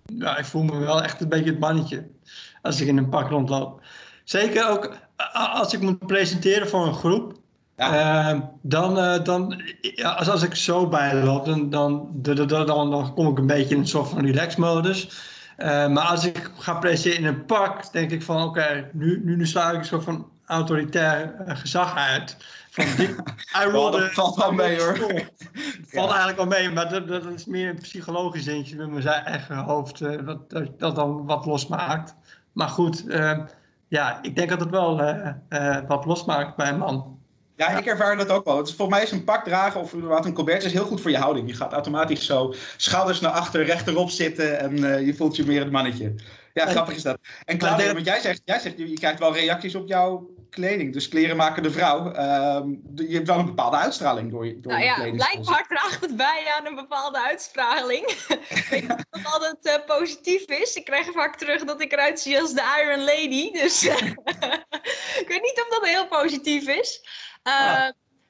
Ja, 0.05 0.37
ik 0.37 0.45
voel 0.45 0.63
me 0.63 0.79
wel 0.79 1.03
echt 1.03 1.21
een 1.21 1.29
beetje 1.29 1.49
het 1.49 1.59
mannetje. 1.59 2.07
Als 2.61 2.81
ik 2.81 2.87
in 2.87 2.97
een 2.97 3.09
pak 3.09 3.29
rondloop. 3.29 3.81
Zeker 4.29 4.69
ook 4.69 4.95
als 5.33 5.73
ik 5.73 5.81
moet 5.81 6.07
presenteren 6.07 6.69
voor 6.69 6.87
een 6.87 6.93
groep. 6.93 7.33
Ja. 7.77 8.33
Uh, 8.33 8.39
dan, 8.61 8.97
uh, 8.97 9.23
dan 9.23 9.61
ja, 9.81 10.09
als, 10.11 10.29
als 10.29 10.43
ik 10.43 10.55
zo 10.55 10.87
bijloop, 10.87 11.45
dan, 11.45 11.69
dan, 11.69 12.09
dan, 12.11 12.47
dan, 12.47 12.91
dan 12.91 13.13
kom 13.13 13.27
ik 13.27 13.37
een 13.37 13.47
beetje 13.47 13.75
in 13.75 13.81
een 13.81 13.87
soort 13.87 14.09
van 14.09 14.25
relax-modus. 14.25 15.09
Uh, 15.57 15.87
maar 15.87 16.03
als 16.03 16.25
ik 16.25 16.51
ga 16.57 16.73
presenteren 16.73 17.17
in 17.17 17.25
een 17.25 17.45
pak, 17.45 17.91
denk 17.91 18.11
ik 18.11 18.23
van 18.23 18.35
oké, 18.35 18.47
okay, 18.47 18.89
nu, 18.93 19.21
nu, 19.23 19.35
nu 19.35 19.47
sla 19.47 19.71
ik 19.71 19.77
een 19.77 19.85
soort 19.85 20.03
van 20.03 20.27
autoritair 20.45 21.33
gezag 21.47 21.95
uit. 21.95 22.37
Van 22.69 22.85
dit, 22.97 23.09
I 23.67 23.71
dat 23.71 24.11
valt 24.11 24.35
wel 24.35 24.51
mee 24.51 24.79
hoor. 24.79 24.97
valt 25.93 26.09
eigenlijk 26.09 26.37
wel 26.37 26.47
mee, 26.47 26.69
maar 26.69 26.89
dat, 26.89 27.07
dat 27.07 27.25
is 27.25 27.45
meer 27.45 27.69
een 27.69 27.79
psychologisch 27.81 28.43
dingetje 28.43 28.75
met 28.75 28.89
mijn 28.89 29.07
eigen 29.07 29.57
hoofd, 29.57 29.99
dat, 29.99 30.49
dat, 30.49 30.79
dat 30.79 30.95
dan 30.95 31.25
wat 31.25 31.45
losmaakt. 31.45 32.15
Maar 32.51 32.69
goed, 32.69 33.03
ja, 33.89 34.19
ik 34.21 34.35
denk 34.35 34.49
dat 34.49 34.59
het 34.59 34.69
wel 34.69 35.01
uh, 35.01 35.29
uh, 35.49 35.77
wat 35.87 36.05
losmaakt 36.05 36.55
bij 36.55 36.69
een 36.69 36.77
man. 36.77 37.17
Ja, 37.55 37.69
ik 37.69 37.85
ervaar 37.85 38.17
dat 38.17 38.29
ook 38.29 38.45
wel. 38.45 38.57
Het 38.57 38.73
volgens 38.73 38.97
mij 38.97 39.05
is 39.05 39.11
een 39.11 39.23
pak 39.23 39.43
dragen 39.43 39.81
of 39.81 39.91
wat 39.91 40.25
een 40.25 40.33
colbert 40.33 40.63
is 40.63 40.73
heel 40.73 40.85
goed 40.85 41.01
voor 41.01 41.11
je 41.11 41.17
houding. 41.17 41.49
Je 41.49 41.55
gaat 41.55 41.73
automatisch 41.73 42.25
zo 42.25 42.53
schouders 42.77 43.19
naar 43.19 43.31
achter, 43.31 43.63
rechterop 43.63 44.09
zitten 44.09 44.59
en 44.59 44.77
uh, 44.77 45.05
je 45.05 45.13
voelt 45.15 45.35
je 45.35 45.45
meer 45.45 45.59
het 45.59 45.71
mannetje. 45.71 46.15
Ja, 46.65 46.71
grappig 46.71 46.95
is 46.95 47.03
dat. 47.03 47.17
En 47.45 47.57
Claudia, 47.57 47.93
want 47.93 48.05
jij 48.05 48.19
zegt, 48.19 48.41
jij 48.45 48.59
zegt 48.59 48.77
je, 48.77 48.89
je 48.89 48.99
krijgt 48.99 49.19
wel 49.19 49.33
reacties 49.33 49.75
op 49.75 49.87
jouw 49.87 50.29
kleding. 50.49 50.93
Dus 50.93 51.07
kleren 51.07 51.35
maken 51.35 51.63
de 51.63 51.71
vrouw. 51.71 52.13
Uh, 52.15 52.59
je 52.95 53.15
hebt 53.15 53.27
wel 53.27 53.39
een 53.39 53.45
bepaalde 53.45 53.77
uitstraling 53.77 54.31
door, 54.31 54.43
door 54.61 54.71
nou 54.71 54.83
je 54.83 54.85
ja, 54.85 55.11
blijkbaar 55.11 55.65
draagt 55.67 56.01
het 56.01 56.15
bij 56.15 56.43
aan 56.57 56.65
een 56.65 56.75
bepaalde 56.75 57.21
uitstraling. 57.21 58.05
ik 58.49 58.67
weet 58.69 58.81
niet 58.81 58.91
of 58.91 59.21
dat 59.21 59.33
altijd 59.33 59.57
uh, 59.65 59.95
positief 59.97 60.45
is. 60.45 60.75
Ik 60.75 60.85
krijg 60.85 61.11
vaak 61.11 61.35
terug 61.35 61.63
dat 61.63 61.81
ik 61.81 61.91
eruit 61.91 62.19
zie 62.19 62.39
als 62.39 62.53
de 62.53 62.81
Iron 62.83 63.03
Lady. 63.03 63.51
Dus 63.51 63.83
ik 65.21 65.25
weet 65.27 65.41
niet 65.41 65.65
of 65.65 65.69
dat 65.69 65.89
heel 65.89 66.07
positief 66.07 66.67
is. 66.67 67.01
Uh, 67.43 67.53
ah. 67.53 67.89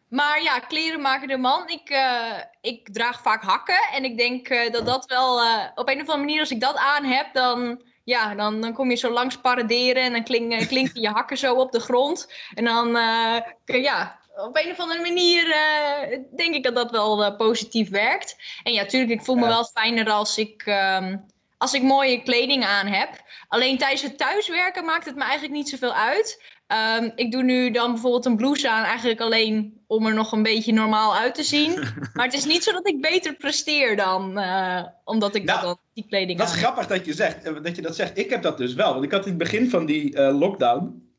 Maar 0.09 0.41
ja, 0.41 0.59
kleren 0.59 1.01
maken 1.01 1.27
de 1.27 1.37
man. 1.37 1.69
Ik, 1.69 1.89
uh, 1.89 2.37
ik 2.61 2.93
draag 2.93 3.21
vaak 3.21 3.43
hakken. 3.43 3.81
En 3.93 4.03
ik 4.03 4.17
denk 4.17 4.49
uh, 4.49 4.71
dat 4.71 4.85
dat 4.85 5.05
wel 5.05 5.43
uh, 5.43 5.65
op 5.75 5.87
een 5.87 6.01
of 6.01 6.07
andere 6.07 6.17
manier, 6.17 6.39
als 6.39 6.51
ik 6.51 6.61
dat 6.61 6.75
aan 6.75 7.03
heb, 7.03 7.33
dan 7.33 7.81
ja, 8.03 8.35
dan, 8.35 8.61
dan 8.61 8.73
kom 8.73 8.89
je 8.89 8.95
zo 8.95 9.11
langs 9.11 9.37
paraderen 9.37 10.03
en 10.03 10.11
dan 10.11 10.23
klink, 10.23 10.67
klinken 10.67 11.01
je 11.01 11.09
hakken 11.09 11.37
zo 11.37 11.55
op 11.55 11.71
de 11.71 11.79
grond. 11.79 12.33
En 12.53 12.65
dan, 12.65 12.87
uh, 12.95 13.37
ja, 13.65 14.19
op 14.35 14.57
een 14.57 14.71
of 14.71 14.79
andere 14.79 15.01
manier 15.01 15.51
eh, 15.51 16.19
denk 16.35 16.55
ik 16.55 16.63
dat 16.63 16.75
dat 16.75 16.91
wel 16.91 17.23
eh, 17.23 17.37
positief 17.37 17.89
werkt. 17.89 18.37
En 18.63 18.73
ja, 18.73 18.81
natuurlijk, 18.81 19.11
ik 19.11 19.21
voel 19.21 19.35
me 19.35 19.41
Ja. 19.41 19.47
wel 19.47 19.63
fijner 19.65 20.09
als 20.09 20.37
ik, 20.37 20.63
ehm, 20.65 21.17
als 21.57 21.73
ik 21.73 21.81
mooie 21.81 22.21
kleding 22.21 22.65
aan 22.65 22.87
heb. 22.87 23.09
Alleen 23.47 23.77
tijdens 23.77 24.01
het 24.01 24.17
thuiswerken 24.17 24.85
maakt 24.85 25.05
het 25.05 25.15
me 25.15 25.21
eigenlijk 25.21 25.53
niet 25.53 25.69
zoveel 25.69 25.93
uit. 25.93 26.43
Ehm, 26.69 27.09
ik 27.15 27.31
doe 27.31 27.43
nu 27.43 27.71
dan 27.71 27.91
bijvoorbeeld 27.91 28.25
een 28.25 28.35
blouse 28.35 28.69
aan, 28.69 28.83
eigenlijk 28.83 29.19
alleen 29.21 29.81
om 29.87 30.05
er 30.05 30.13
nog 30.13 30.31
een 30.31 30.43
beetje 30.43 30.73
normaal 30.73 31.15
uit 31.15 31.35
te 31.35 31.43
zien. 31.43 31.73
maar 32.13 32.25
het 32.25 32.33
is 32.33 32.45
niet 32.45 32.63
zo 32.63 32.71
dat 32.71 32.87
ik 32.87 33.01
beter 33.01 33.35
presteer 33.35 33.95
dan, 33.95 34.39
eh, 34.39 34.83
omdat 35.03 35.35
ik 35.35 35.43
Nou, 35.43 35.59
dat 35.59 35.67
dan 35.67 35.79
die 35.93 36.05
kleding 36.09 36.37
Dat 36.37 36.47
aan 36.47 36.53
is 36.53 36.59
heb. 36.61 36.69
grappig 36.69 36.95
dat 36.95 37.05
je, 37.05 37.13
zegt, 37.13 37.43
eh, 37.43 37.53
dat 37.63 37.75
je 37.75 37.81
dat 37.81 37.95
zegt. 37.95 38.17
Ik 38.17 38.29
heb 38.29 38.41
dat 38.41 38.57
dus 38.57 38.73
wel. 38.73 38.91
Want 38.91 39.03
ik 39.03 39.11
had 39.11 39.23
in 39.23 39.29
het 39.29 39.37
begin 39.37 39.69
van 39.69 39.85
die 39.85 40.15
eh, 40.15 40.37
lockdown... 40.39 41.11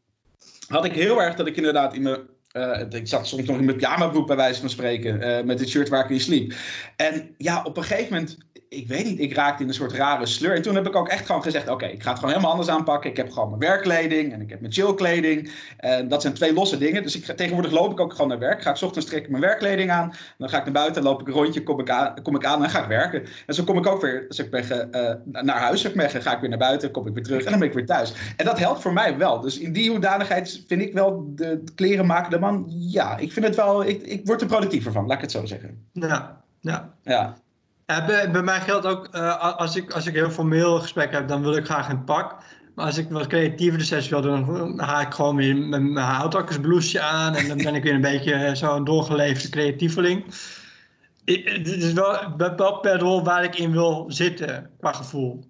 had 0.69 0.85
ik 0.85 0.92
heel 0.92 1.23
erg 1.23 1.35
dat 1.35 1.47
ik 1.47 1.57
inderdaad 1.57 1.95
in 1.95 2.02
mijn... 2.02 2.21
ik 2.90 3.09
zat 3.09 3.26
soms 3.26 3.47
nog 3.47 3.59
in 3.59 3.64
mijn 3.64 3.76
pyjamabroek 3.76 4.26
bij 4.26 4.37
wijze 4.37 4.61
van 4.61 4.71
spreken. 4.71 5.47
met 5.47 5.61
het 5.61 5.69
shirt 5.69 5.88
waar 5.88 6.04
ik 6.04 6.11
in 6.11 6.21
sliep. 6.21 6.54
En 6.97 7.35
ja, 7.38 7.62
op 7.62 7.76
een 7.76 7.83
gegeven 7.85 8.12
moment... 8.12 8.38
Ik 8.73 8.89
weet 8.89 9.05
niet, 9.05 9.19
ik 9.21 9.35
raakte 9.35 9.62
in 9.62 9.69
een 9.69 9.75
soort 9.75 9.93
rare 9.93 10.27
sleur. 10.27 10.55
En 10.55 10.62
toen 10.62 10.75
heb 10.75 10.87
ik 10.87 10.97
ook 10.97 11.09
echt 11.09 11.27
gewoon 11.27 11.43
gezegd... 11.43 11.69
Oké, 11.69 11.87
ik 11.87 12.03
ga 12.03 12.09
het 12.09 12.19
gewoon 12.19 12.35
helemaal 12.35 12.53
anders 12.53 12.71
aanpakken. 12.71 13.11
Ik 13.11 13.17
heb 13.17 13.31
gewoon 13.31 13.49
mijn 13.49 13.61
werkkleding 13.61 14.33
en 14.33 14.41
ik 14.41 14.50
heb 14.50 14.61
mijn 14.61 14.73
chillkleding. 14.73 15.50
En 15.77 16.09
dat 16.09 16.23
zijn 16.23 16.35
twee 16.35 16.53
losse 16.53 16.79
dingen. 16.79 17.03
Dus 17.03 17.17
ik, 17.17 17.25
ga- 17.25 17.35
tegenwoordig 17.35 17.73
loop 17.73 17.91
ik 17.93 18.00
ook 18.00 18.12
gewoon 18.12 18.29
naar 18.29 18.39
werk. 18.39 18.62
Ga 18.62 18.71
ik 18.71 18.77
's 18.77 18.83
ochtends 18.83 19.09
trek 19.09 19.23
ik 19.25 19.31
mijn 19.31 19.43
werkkleding 19.43 19.91
aan. 19.91 20.12
Dan 20.39 20.49
ga 20.49 20.59
ik 20.59 20.65
naar 20.65 20.73
buiten, 20.73 21.03
loop 21.03 21.21
ik 21.21 21.27
een 21.27 21.33
rondje, 21.33 21.62
kom 21.62 21.81
ik 21.81 21.91
aan, 21.91 22.23
kom 22.23 22.35
ik 22.37 22.45
aan 22.45 22.65
en 22.65 22.71
ga 22.71 22.81
ik 22.83 22.89
werken. 22.89 23.23
En 23.47 23.55
zo 23.55 23.65
kom 23.65 23.79
ik 23.79 23.87
ook 23.87 24.00
weer, 24.00 24.25
als 24.29 24.39
ik 24.39 24.50
ben 24.50 24.93
eh, 24.93 25.15
naar 25.43 25.59
huis 25.59 25.81
zeg 25.81 25.95
maar, 25.95 26.11
ga 26.11 26.35
ik 26.35 26.41
weer 26.41 26.49
naar 26.50 26.59
buiten, 26.59 26.91
kom 26.91 27.07
ik 27.07 27.15
weer 27.15 27.23
terug 27.25 27.45
en 27.45 27.50
dan 27.50 27.59
ben 27.59 27.69
ik 27.69 27.75
weer 27.75 27.87
thuis. 27.87 28.12
En 28.37 28.45
dat 28.45 28.59
helpt 28.59 28.81
voor 28.83 28.93
mij 28.93 29.17
wel. 29.17 29.41
Dus 29.41 29.59
in 29.59 29.73
die 29.73 29.91
hoedanigheid 29.91 30.62
vind 30.67 30.81
ik 30.83 30.93
wel 30.93 31.33
de 31.35 31.62
kleren 31.75 32.07
maken 32.07 32.31
de 32.31 32.39
man. 32.39 32.65
Ja, 32.69 33.17
ik 33.17 33.33
vind 33.33 33.47
het 33.47 33.57
wel, 33.57 33.85
ik, 33.85 34.03
ik 34.03 34.27
word 34.27 34.41
er 34.41 34.47
productiever 34.47 34.93
van, 34.93 35.07
laat 35.07 35.17
ik 35.17 35.23
het 35.23 35.31
zo 35.31 35.45
zeggen. 35.47 35.87
Ja, 35.93 36.41
ja. 36.61 36.95
Ja, 37.03 37.37
Ja, 37.90 38.28
bij, 38.30 38.42
mij 38.42 38.61
geldt 38.61 38.87
ook, 38.87 39.06
eh, 39.06 39.56
als, 39.56 39.76
ik, 39.76 39.92
als 39.92 40.06
ik 40.06 40.14
heel 40.14 40.30
formeel 40.30 40.80
gesprek 40.80 41.12
heb, 41.12 41.28
dan 41.28 41.42
wil 41.42 41.56
ik 41.56 41.64
graag 41.64 41.88
een 41.88 42.04
pak. 42.04 42.37
Maar 42.75 42.87
als 42.87 42.99
ik 42.99 43.11
wat 43.11 43.26
creatiever 43.26 43.80
sessie 43.80 44.11
wil 44.11 44.20
doen, 44.20 44.47
dan 44.47 44.80
haal 44.80 45.00
ik 45.00 45.12
gewoon 45.12 45.37
weer 45.37 45.56
mijn, 45.56 45.97
houtakkersblouseje 45.97 47.00
aan. 47.00 47.35
En 47.35 47.49
dan 47.49 47.56
ben 47.56 47.75
ik 47.75 47.82
weer 47.82 47.94
een 47.94 48.00
beetje 48.12 48.50
zo'n 48.54 48.85
doorgeleefde 48.85 49.49
creatieveling. 49.49 50.25
Het 51.25 51.68
is 51.68 51.92
wel, 51.92 52.35
wel 52.37 52.78
per 52.80 52.99
rol 52.99 53.25
waar 53.25 53.44
ik 53.44 53.59
in 53.59 53.73
wil 53.73 54.04
zitten, 54.09 54.70
qua 54.80 54.92
gevoel. 54.92 55.44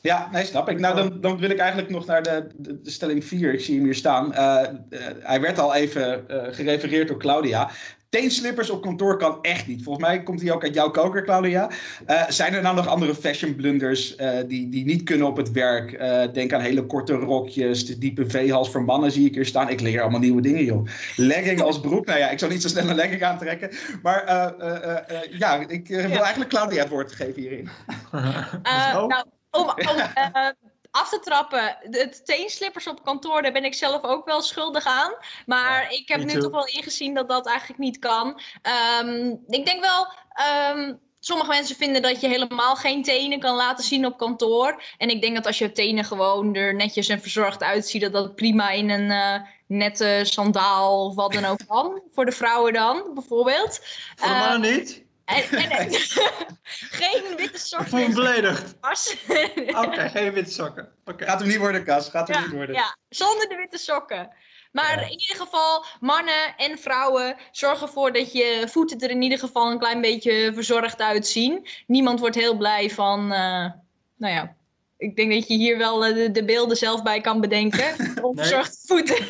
ja 0.00 0.28
nee, 0.32 0.44
snap 0.44 0.68
ik. 0.68 0.80
Nou, 0.80 0.96
dan, 0.96 1.20
dan 1.20 1.38
wil 1.38 1.50
ik 1.50 1.58
eigenlijk 1.58 1.90
nog 1.90 2.06
naar 2.06 2.22
de, 2.22 2.46
de, 2.56 2.90
stelling 2.90 3.24
4. 3.24 3.52
Ik 3.52 3.60
zie 3.60 3.74
hem 3.74 3.84
hier 3.84 3.94
staan. 3.94 4.34
Eh, 4.34 4.62
eh, 4.62 4.74
hij 5.20 5.40
werd 5.40 5.58
al 5.58 5.74
even 5.74 6.28
eh, 6.28 6.54
gerefereerd 6.54 7.08
door 7.08 7.18
Claudia. 7.18 7.70
Teenslippers 8.12 8.70
op 8.70 8.82
kantoor 8.82 9.16
kan 9.16 9.38
echt 9.42 9.66
niet. 9.66 9.82
Volgens 9.82 10.06
mij 10.06 10.22
komt 10.22 10.40
die 10.40 10.52
ook 10.52 10.62
uit 10.62 10.74
jouw 10.74 10.90
koker, 10.90 11.24
Claudia. 11.24 11.70
Eh, 12.06 12.22
zijn 12.28 12.54
er 12.54 12.62
nou 12.62 12.74
nog 12.76 12.86
andere 12.86 13.14
fashion 13.14 13.54
blunders 13.54 14.16
eh, 14.16 14.38
die, 14.46 14.68
die 14.68 14.84
niet 14.84 15.02
kunnen 15.02 15.26
op 15.26 15.36
het 15.36 15.50
werk? 15.52 15.92
Eh, 15.92 16.22
denk 16.32 16.52
aan 16.52 16.60
hele 16.60 16.86
korte 16.86 17.12
rokjes, 17.14 17.86
de 17.86 17.98
diepe 17.98 18.30
V-hals 18.30 18.70
voor 18.70 18.82
mannen 18.84 19.12
zie 19.12 19.26
ik 19.26 19.34
hier 19.34 19.46
staan. 19.46 19.68
Ik 19.68 19.80
leer 19.80 20.00
allemaal 20.00 20.20
nieuwe 20.20 20.40
dingen, 20.42 20.64
joh. 20.64 20.86
Legging 21.16 21.60
als 21.60 21.80
broek. 21.80 22.06
Nou 22.06 22.18
ja, 22.18 22.30
ik 22.30 22.38
zou 22.38 22.52
niet 22.52 22.62
zo 22.62 22.68
snel 22.68 22.88
een 22.88 22.94
legging 22.94 23.22
aantrekken. 23.22 23.70
Maar 24.02 24.24
eh, 24.24 24.42
eh, 24.44 24.84
eh, 24.84 25.22
eh, 25.22 25.38
ja, 25.38 25.64
ik 25.68 25.88
wil 25.88 25.98
Ja. 25.98 26.20
eigenlijk 26.20 26.50
Claudia 26.50 26.80
het 26.82 26.88
woord 26.88 27.12
geven 27.12 27.40
hierin. 27.42 27.68
Nou, 28.62 29.04
om, 29.50 29.68
om 29.68 29.70
eh, 29.74 30.48
af 30.92 31.08
te 31.08 31.20
trappen, 31.20 31.76
de 31.90 31.98
het 31.98 32.26
teenslippers 32.26 32.86
op 32.86 33.04
kantoor, 33.04 33.42
daar 33.42 33.52
ben 33.52 33.64
ik 33.64 33.74
zelf 33.74 34.02
ook 34.02 34.24
wel 34.24 34.42
schuldig 34.42 34.84
aan. 34.84 35.14
Maar 35.46 35.92
ik 35.92 36.08
heb 36.08 36.24
nu 36.24 36.32
too. 36.32 36.40
toch 36.40 36.50
wel 36.50 36.66
ingezien 36.66 37.14
dat 37.14 37.28
dat 37.28 37.46
eigenlijk 37.46 37.78
niet 37.78 37.98
kan. 37.98 38.40
Ehm, 38.62 39.36
ik 39.46 39.66
denk 39.66 39.80
wel. 39.80 40.12
ehm, 40.32 40.94
Sommige 41.24 41.50
mensen 41.50 41.76
vinden 41.76 42.02
dat 42.02 42.20
je 42.20 42.28
helemaal 42.28 42.76
geen 42.76 43.02
tenen 43.02 43.40
kan 43.40 43.56
laten 43.56 43.84
zien 43.84 44.06
op 44.06 44.18
kantoor. 44.18 44.82
En 44.98 45.08
ik 45.08 45.20
denk 45.20 45.34
dat 45.34 45.46
als 45.46 45.58
je 45.58 45.72
tenen 45.72 46.04
gewoon 46.04 46.54
er 46.54 46.74
netjes 46.74 47.08
en 47.08 47.20
verzorgd 47.20 47.62
uitziet, 47.62 48.00
dat 48.02 48.12
dat 48.12 48.34
prima 48.34 48.70
in 48.70 48.90
een 48.90 49.10
eh, 49.10 49.40
nette 49.66 50.20
sandaal 50.22 51.06
of 51.06 51.14
wat 51.14 51.32
dan 51.32 51.44
ook 51.44 51.58
kan. 51.66 52.00
Voor 52.14 52.24
de 52.24 52.32
vrouwen 52.32 52.72
dan, 52.72 53.10
bijvoorbeeld. 53.14 53.80
Voor 54.16 54.28
de 54.28 54.34
mannen 54.34 54.60
niet? 54.60 55.04
En, 55.34 55.58
en, 55.58 55.70
en- 55.70 55.90
geen 57.00 57.22
witte 57.36 57.42
Ik 57.42 57.58
voel 57.58 57.80
me 57.80 58.04
sokken. 58.04 58.14
beledigd. 58.14 58.80
Pas. 58.80 59.16
Oké, 59.66 60.08
geen 60.08 60.32
witte 60.32 60.50
sokken. 60.52 60.88
Oké. 61.04 61.24
Gaat 61.24 61.38
hem 61.40 61.48
niet 61.48 61.56
worden, 61.58 61.84
Cas. 61.84 62.08
Gaat 62.08 62.28
hem 62.28 62.36
Ja, 62.36 62.42
niet 62.42 62.52
worden. 62.54 62.74
ja, 62.74 62.96
zonder 63.08 63.48
de 63.48 63.56
witte 63.56 63.78
sokken. 63.78 64.30
Maar 64.72 65.00
Ja. 65.00 65.06
in 65.06 65.20
ieder 65.20 65.36
geval, 65.36 65.84
mannen 66.00 66.56
en 66.56 66.78
vrouwen, 66.78 67.36
zorg 67.50 67.82
ervoor 67.82 68.12
dat 68.12 68.32
je 68.32 68.66
voeten 68.70 68.98
er 68.98 69.10
in 69.10 69.22
ieder 69.22 69.38
geval 69.38 69.70
een 69.70 69.78
klein 69.78 70.00
beetje 70.00 70.50
verzorgd 70.54 71.00
uitzien. 71.00 71.66
Niemand 71.86 72.20
wordt 72.20 72.34
heel 72.36 72.56
blij 72.56 72.90
van, 72.90 73.32
eh, 73.32 73.70
nou 74.16 74.34
ja, 74.34 74.54
ik 74.98 75.16
denk 75.16 75.32
dat 75.32 75.48
je 75.48 75.54
hier 75.54 75.78
wel 75.78 76.04
eh, 76.04 76.14
de, 76.14 76.30
de 76.30 76.44
beelden 76.44 76.76
zelf 76.76 77.02
bij 77.02 77.20
kan 77.20 77.40
bedenken. 77.40 77.94
Onverzorgde 78.22 78.76
voeten. 78.86 79.26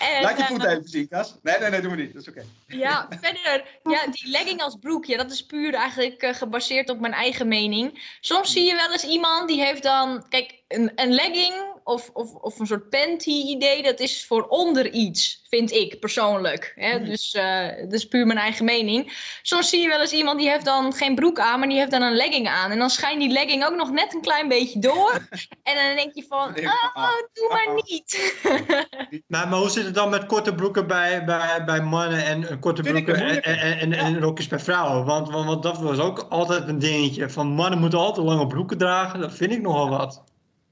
En, 0.00 0.22
Laat 0.22 0.36
je 0.36 0.42
eh, 0.42 0.48
voet 0.48 0.64
even 0.64 0.88
zien, 0.88 1.08
Cas. 1.08 1.36
Nee, 1.42 1.58
nee, 1.58 1.70
nee, 1.70 1.80
doe 1.80 1.88
maar 1.88 1.98
niet. 1.98 2.12
Dat 2.12 2.22
is 2.22 2.28
oké. 2.28 2.44
ja, 2.66 3.08
verder, 3.20 3.64
ja, 3.82 4.06
die 4.06 4.30
legging 4.30 4.62
als 4.62 4.76
broek, 4.80 5.04
ja, 5.04 5.16
dat 5.16 5.30
is 5.30 5.46
puur 5.46 5.74
eigenlijk 5.74 6.22
eh, 6.22 6.34
gebaseerd 6.34 6.90
op 6.90 7.00
mijn 7.00 7.12
eigen 7.12 7.48
mening. 7.48 8.16
Soms 8.20 8.52
zie 8.52 8.64
je 8.64 8.74
wel 8.74 8.92
eens 8.92 9.04
iemand 9.04 9.48
die 9.48 9.64
heeft 9.64 9.82
dan, 9.82 10.28
kijk, 10.28 10.62
een, 10.68 10.92
een 10.94 11.12
legging 11.12 11.73
of, 11.84 12.10
of, 12.12 12.34
of 12.34 12.58
een 12.58 12.66
soort 12.66 12.88
panty-idee, 12.88 13.82
dat 13.82 14.00
is 14.00 14.26
voor 14.26 14.46
onder 14.48 14.90
iets, 14.90 15.42
vind 15.48 15.72
ik 15.72 16.00
persoonlijk. 16.00 16.72
Hè? 16.74 17.04
Dus 17.04 17.34
eh, 17.34 17.68
dat 17.78 17.92
is 17.92 18.08
puur 18.08 18.26
mijn 18.26 18.38
eigen 18.38 18.64
mening. 18.64 19.12
Soms 19.42 19.68
zie 19.68 19.80
je 19.80 19.88
wel 19.88 20.00
eens 20.00 20.12
iemand 20.12 20.38
die 20.38 20.48
heeft 20.48 20.64
dan 20.64 20.92
geen 20.92 21.14
broek 21.14 21.38
aan, 21.38 21.58
maar 21.58 21.68
die 21.68 21.78
heeft 21.78 21.90
dan 21.90 22.02
een 22.02 22.16
legging 22.16 22.48
aan. 22.48 22.70
En 22.70 22.78
dan 22.78 22.90
schijnt 22.90 23.20
die 23.20 23.30
legging 23.30 23.64
ook 23.64 23.76
nog 23.76 23.90
net 23.90 24.14
een 24.14 24.20
klein 24.20 24.48
beetje 24.48 24.78
door. 24.78 25.12
en 25.62 25.74
dan 25.74 25.96
denk 25.96 26.14
je 26.14 26.24
van, 26.28 26.48
oh, 26.48 26.94
ah, 26.94 27.10
doe 27.32 27.48
maar 27.48 27.74
niet. 27.74 28.12
Maar, 29.26 29.48
maar 29.48 29.58
hoe 29.58 29.70
zit 29.70 29.84
het 29.84 29.94
dan 29.94 30.10
met 30.10 30.26
korte 30.26 30.54
broeken 30.54 30.86
bij, 30.86 31.24
bij, 31.24 31.64
bij 31.64 31.80
mannen 31.80 32.24
en 32.24 32.48
eh, 32.48 32.56
korte 32.60 32.82
broeken 32.82 33.42
en, 33.42 33.78
en, 33.78 33.92
en 33.92 34.20
rokjes 34.20 34.48
bij 34.48 34.58
vrouwen? 34.58 35.04
Want, 35.04 35.30
want, 35.30 35.46
want 35.46 35.62
dat 35.62 35.78
was 35.78 35.98
ook 35.98 36.26
altijd 36.28 36.68
een 36.68 36.78
dingetje. 36.78 37.30
Van 37.30 37.46
mannen 37.46 37.78
moeten 37.78 37.98
altijd 37.98 38.26
lange 38.26 38.46
broeken 38.46 38.78
dragen. 38.78 39.20
Dat 39.20 39.34
vind 39.34 39.52
ik 39.52 39.60
nogal 39.60 39.88
wat. 39.88 40.22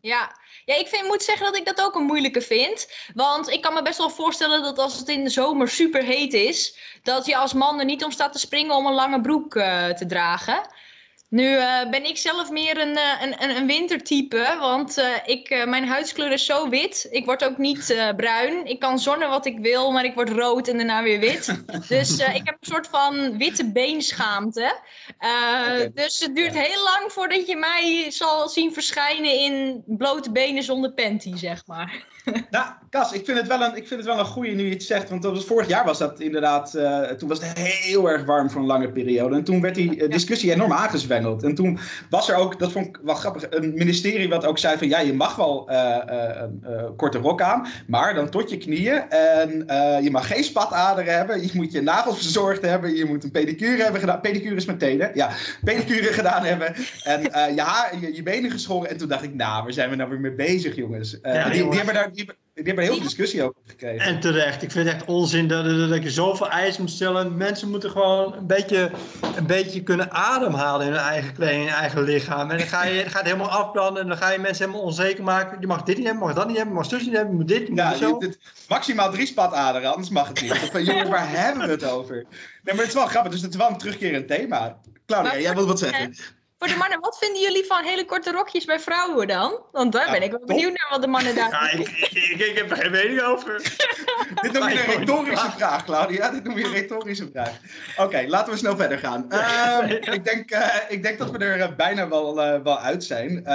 Ja, 0.00 0.36
ik 0.78 0.88
vind, 0.88 1.06
moet 1.06 1.22
zeggen 1.22 1.46
dat 1.46 1.56
ik 1.56 1.64
dat 1.64 1.80
ook 1.80 1.94
een 1.94 2.02
moeilijke 2.04 2.40
vind. 2.40 2.88
Want 3.14 3.48
ik 3.48 3.60
kan 3.60 3.74
me 3.74 3.82
best 3.82 3.98
wel 3.98 4.10
voorstellen 4.10 4.62
dat 4.62 4.78
als 4.78 4.98
het 4.98 5.08
in 5.08 5.24
de 5.24 5.30
zomer 5.30 5.68
super 5.68 6.02
heet 6.02 6.32
is, 6.32 6.78
dat 7.02 7.26
je 7.26 7.36
als 7.36 7.52
man 7.52 7.78
er 7.78 7.84
niet 7.84 8.04
om 8.04 8.10
staat 8.10 8.32
te 8.32 8.38
springen 8.38 8.76
om 8.76 8.86
een 8.86 8.94
lange 8.94 9.20
broek 9.20 9.56
eh, 9.56 9.88
te 9.88 10.06
dragen. 10.06 10.60
Nu 11.32 11.56
eh, 11.56 11.90
ben 11.90 12.04
ik 12.04 12.16
zelf 12.16 12.50
meer 12.50 12.80
een, 12.80 12.96
eh, 12.96 13.22
een, 13.22 13.56
een, 13.56 13.66
wintertype, 13.66 14.56
want 14.58 14.98
eh, 14.98 15.08
ik, 15.24 15.64
mijn 15.66 15.86
huidskleur 15.86 16.32
is 16.32 16.44
zo 16.44 16.68
wit. 16.68 17.06
Ik 17.10 17.24
word 17.24 17.44
ook 17.44 17.58
niet 17.58 18.12
bruin. 18.16 18.66
Ik 18.66 18.80
kan 18.80 18.98
zonnen 18.98 19.28
wat 19.28 19.46
ik 19.46 19.58
wil, 19.58 19.90
maar 19.90 20.04
ik 20.04 20.14
word 20.14 20.28
rood 20.28 20.68
en 20.68 20.76
daarna 20.76 21.02
weer 21.02 21.20
wit. 21.20 21.62
dus 21.88 22.18
ik 22.18 22.42
heb 22.44 22.56
een 22.60 22.72
soort 22.72 22.86
van 22.86 23.38
witte 23.38 23.72
beenschaamte. 23.72 24.80
Dus 25.94 26.20
het 26.20 26.36
duurt 26.36 26.54
heel 26.54 26.82
lang 26.82 27.12
voordat 27.12 27.46
je 27.46 27.56
mij 27.56 28.10
zal 28.10 28.48
zien 28.48 28.72
verschijnen 28.72 29.38
in 29.38 29.82
blote 29.86 30.32
benen 30.32 30.62
zonder 30.62 30.92
panty, 30.92 31.36
zeg 31.36 31.66
maar. 31.66 32.06
Nou, 32.50 32.64
Cas, 32.92 33.12
ik 33.12 33.24
vind 33.24 33.38
het 33.38 33.46
wel 33.46 33.62
een, 33.62 33.76
ik 33.76 33.86
vind 33.86 34.00
het 34.00 34.04
wel 34.04 34.18
een 34.18 34.24
goeie 34.24 34.54
nu 34.54 34.64
je 34.64 34.72
het 34.72 34.82
zegt. 34.82 35.08
Want 35.10 35.22
dat 35.22 35.32
was, 35.32 35.44
vorig 35.44 35.68
jaar 35.68 35.84
was 35.84 35.98
dat 35.98 36.20
inderdaad. 36.20 36.74
eh, 36.74 37.00
toen 37.00 37.28
was 37.28 37.38
het 37.40 37.58
heel 37.58 38.10
erg 38.10 38.24
warm 38.24 38.50
voor 38.50 38.60
een 38.60 38.66
lange 38.66 38.92
periode. 38.92 39.36
En 39.36 39.44
toen 39.44 39.60
werd 39.60 39.74
die 39.74 40.02
eh, 40.02 40.10
discussie 40.10 40.52
enorm 40.52 40.72
aangezwengeld. 40.72 41.42
En 41.42 41.54
toen 41.54 41.78
was 42.10 42.28
er 42.30 42.36
ook, 42.36 42.58
dat 42.58 42.72
vond 42.72 42.86
ik 42.86 42.98
wel 43.02 43.14
grappig, 43.14 43.46
een 43.50 43.74
ministerie 43.74 44.28
wat 44.28 44.46
ook 44.46 44.58
zei 44.58 44.78
van 44.78 44.88
ja, 44.88 45.00
je 45.00 45.12
mag 45.12 45.36
wel 45.36 45.68
eh, 45.68 46.44
korte 46.96 47.18
rok 47.18 47.42
aan, 47.42 47.66
maar 47.86 48.14
dan 48.14 48.30
tot 48.30 48.50
je 48.50 48.56
knieën. 48.56 49.10
En 49.10 49.66
je 50.02 50.10
mag 50.10 50.26
geen 50.26 50.44
spataderen 50.44 51.16
hebben. 51.16 51.42
Je 51.42 51.50
moet 51.52 51.72
je 51.72 51.82
nagels 51.82 52.16
verzorgd 52.16 52.62
hebben. 52.62 52.96
Je 52.96 53.04
moet 53.04 53.24
een 53.24 53.30
pedicure 53.30 53.82
hebben 53.82 54.00
gedaan. 54.00 54.20
Pedicure 54.20 54.54
is 54.54 54.64
met 54.64 54.78
tenen. 54.78 55.10
Ja, 55.14 55.30
pedicure 55.64 56.12
gedaan 56.22 56.44
hebben. 56.44 56.74
En 57.02 57.22
je, 57.54 57.60
haar, 57.62 58.00
je, 58.00 58.14
je 58.14 58.22
benen 58.22 58.50
geschoren. 58.50 58.90
En 58.90 58.96
toen 58.96 59.08
dacht 59.08 59.22
ik, 59.22 59.34
nou, 59.34 59.62
waar 59.62 59.72
zijn 59.72 59.90
we 59.90 59.96
nou 59.96 60.10
weer 60.10 60.20
mee 60.20 60.34
bezig, 60.34 60.76
jongens? 60.76 61.18
Ja, 61.22 61.48
die, 61.48 61.68
die 61.68 61.76
hebben 61.76 61.94
daar 61.94 62.11
die, 62.12 62.24
hebben- 62.24 62.36
die 62.54 62.64
hebben 62.64 62.84
heel 62.84 62.92
veel 62.94 63.02
discussie 63.02 63.42
over 63.42 63.54
gekregen. 63.66 64.06
En 64.06 64.20
terecht. 64.20 64.62
Ik 64.62 64.70
vind 64.70 64.86
het 64.86 64.94
echt 64.96 65.04
onzin 65.04 65.48
dat, 65.48 65.64
dat, 65.64 65.88
dat 65.88 66.02
je 66.02 66.10
zoveel 66.10 66.48
eisen 66.50 66.82
moet 66.82 66.90
stellen. 66.90 67.36
Mensen 67.36 67.70
moeten 67.70 67.90
gewoon 67.90 68.34
een 68.34 68.46
beetje, 68.46 68.90
een 69.36 69.46
beetje 69.46 69.82
kunnen 69.82 70.10
ademhalen 70.12 70.86
in 70.86 70.92
hun 70.92 71.00
eigen 71.02 71.32
kleding, 71.34 71.60
in 71.62 71.66
hun 71.68 71.76
eigen 71.76 72.02
lichaam. 72.02 72.50
En 72.50 72.58
dan 72.58 72.66
ga 72.66 72.84
je, 72.84 73.00
gaat 73.02 73.12
het 73.12 73.22
helemaal 73.24 73.48
afbranden 73.50 74.02
en 74.02 74.08
dan 74.08 74.16
ga 74.16 74.30
je 74.30 74.38
mensen 74.38 74.64
helemaal 74.64 74.86
onzeker 74.86 75.24
maken. 75.24 75.60
Je 75.60 75.66
mag 75.66 75.82
dit 75.82 75.96
niet 75.96 76.06
hebben, 76.06 76.24
mag 76.26 76.34
dat 76.34 76.46
niet 76.46 76.56
hebben, 76.56 76.74
mag 76.74 76.86
zus 76.86 77.02
niet 77.04 77.12
hebben, 77.14 77.30
je 77.30 77.36
moet 77.38 77.48
dit, 77.48 77.68
moet 77.68 77.78
Ja, 77.78 77.94
zo. 77.94 78.18
dit- 78.18 78.38
maximaal 78.68 79.10
drie 79.10 79.26
spataderen, 79.26 79.90
anders 79.90 80.10
mag 80.10 80.28
het 80.28 80.40
niet. 80.42 80.52
Van, 80.56 80.84
jongens, 80.84 81.08
waar 81.08 81.30
hebben 81.30 81.66
we 81.66 81.70
het 81.72 81.84
over? 81.84 82.14
Nee, 82.14 82.24
maar 82.64 82.76
het 82.76 82.86
is 82.86 82.94
wel 82.94 83.06
grappig, 83.06 83.32
dus 83.32 83.40
het 83.42 83.50
is 83.50 83.56
wel 83.56 83.68
een 83.68 83.78
terugkerend 83.78 84.28
thema. 84.28 84.80
Claudia, 85.06 85.38
jij 85.38 85.54
wil 85.54 85.66
wat 85.66 85.78
zeggen? 85.78 86.14
Voor 86.62 86.70
de 86.70 86.78
mannen, 86.78 87.00
wat 87.00 87.18
vinden 87.18 87.40
jullie 87.40 87.64
van 87.66 87.84
hele 87.84 88.04
korte 88.04 88.30
rokjes 88.30 88.64
bij 88.64 88.80
vrouwen 88.80 89.26
dan? 89.26 89.60
Want 89.72 89.92
daar 89.92 90.06
Ja, 90.06 90.12
ben 90.12 90.22
ik 90.22 90.30
wel 90.30 90.44
benieuwd 90.44 90.72
naar 90.72 90.86
wat 90.90 91.02
de 91.02 91.06
mannen 91.06 91.34
daar 91.34 91.50
Ja, 91.62 91.70
ik, 91.70 91.88
ik, 91.88 92.10
ik, 92.10 92.40
ik 92.40 92.56
heb 92.56 92.70
er 92.70 92.76
geen 92.76 92.90
mening 92.90 93.22
over. 93.22 93.62
Dit 94.42 94.52
noem 94.52 94.68
je 94.68 94.78
een 94.78 94.98
retorische 94.98 95.50
vraag, 95.50 95.84
Claudia. 95.84 96.30
Dit 96.30 96.44
noem 96.44 96.58
je 96.58 96.64
een 96.64 96.72
retorische 96.72 97.28
vraag. 97.32 97.50
Oké, 97.96 98.24
laten 98.26 98.52
we 98.52 98.58
snel 98.58 98.76
verder 98.76 98.98
gaan. 98.98 99.30
Ehm, 99.30 99.90
ik, 99.90 100.24
denk, 100.24 100.50
eh, 100.50 100.76
ik 100.88 101.02
denk 101.02 101.18
dat 101.18 101.30
we 101.30 101.38
er 101.38 101.60
eh, 101.60 101.76
bijna 101.76 102.08
wel, 102.08 102.42
eh, 102.42 102.62
wel 102.62 102.78
uit 102.78 103.04
zijn. 103.04 103.46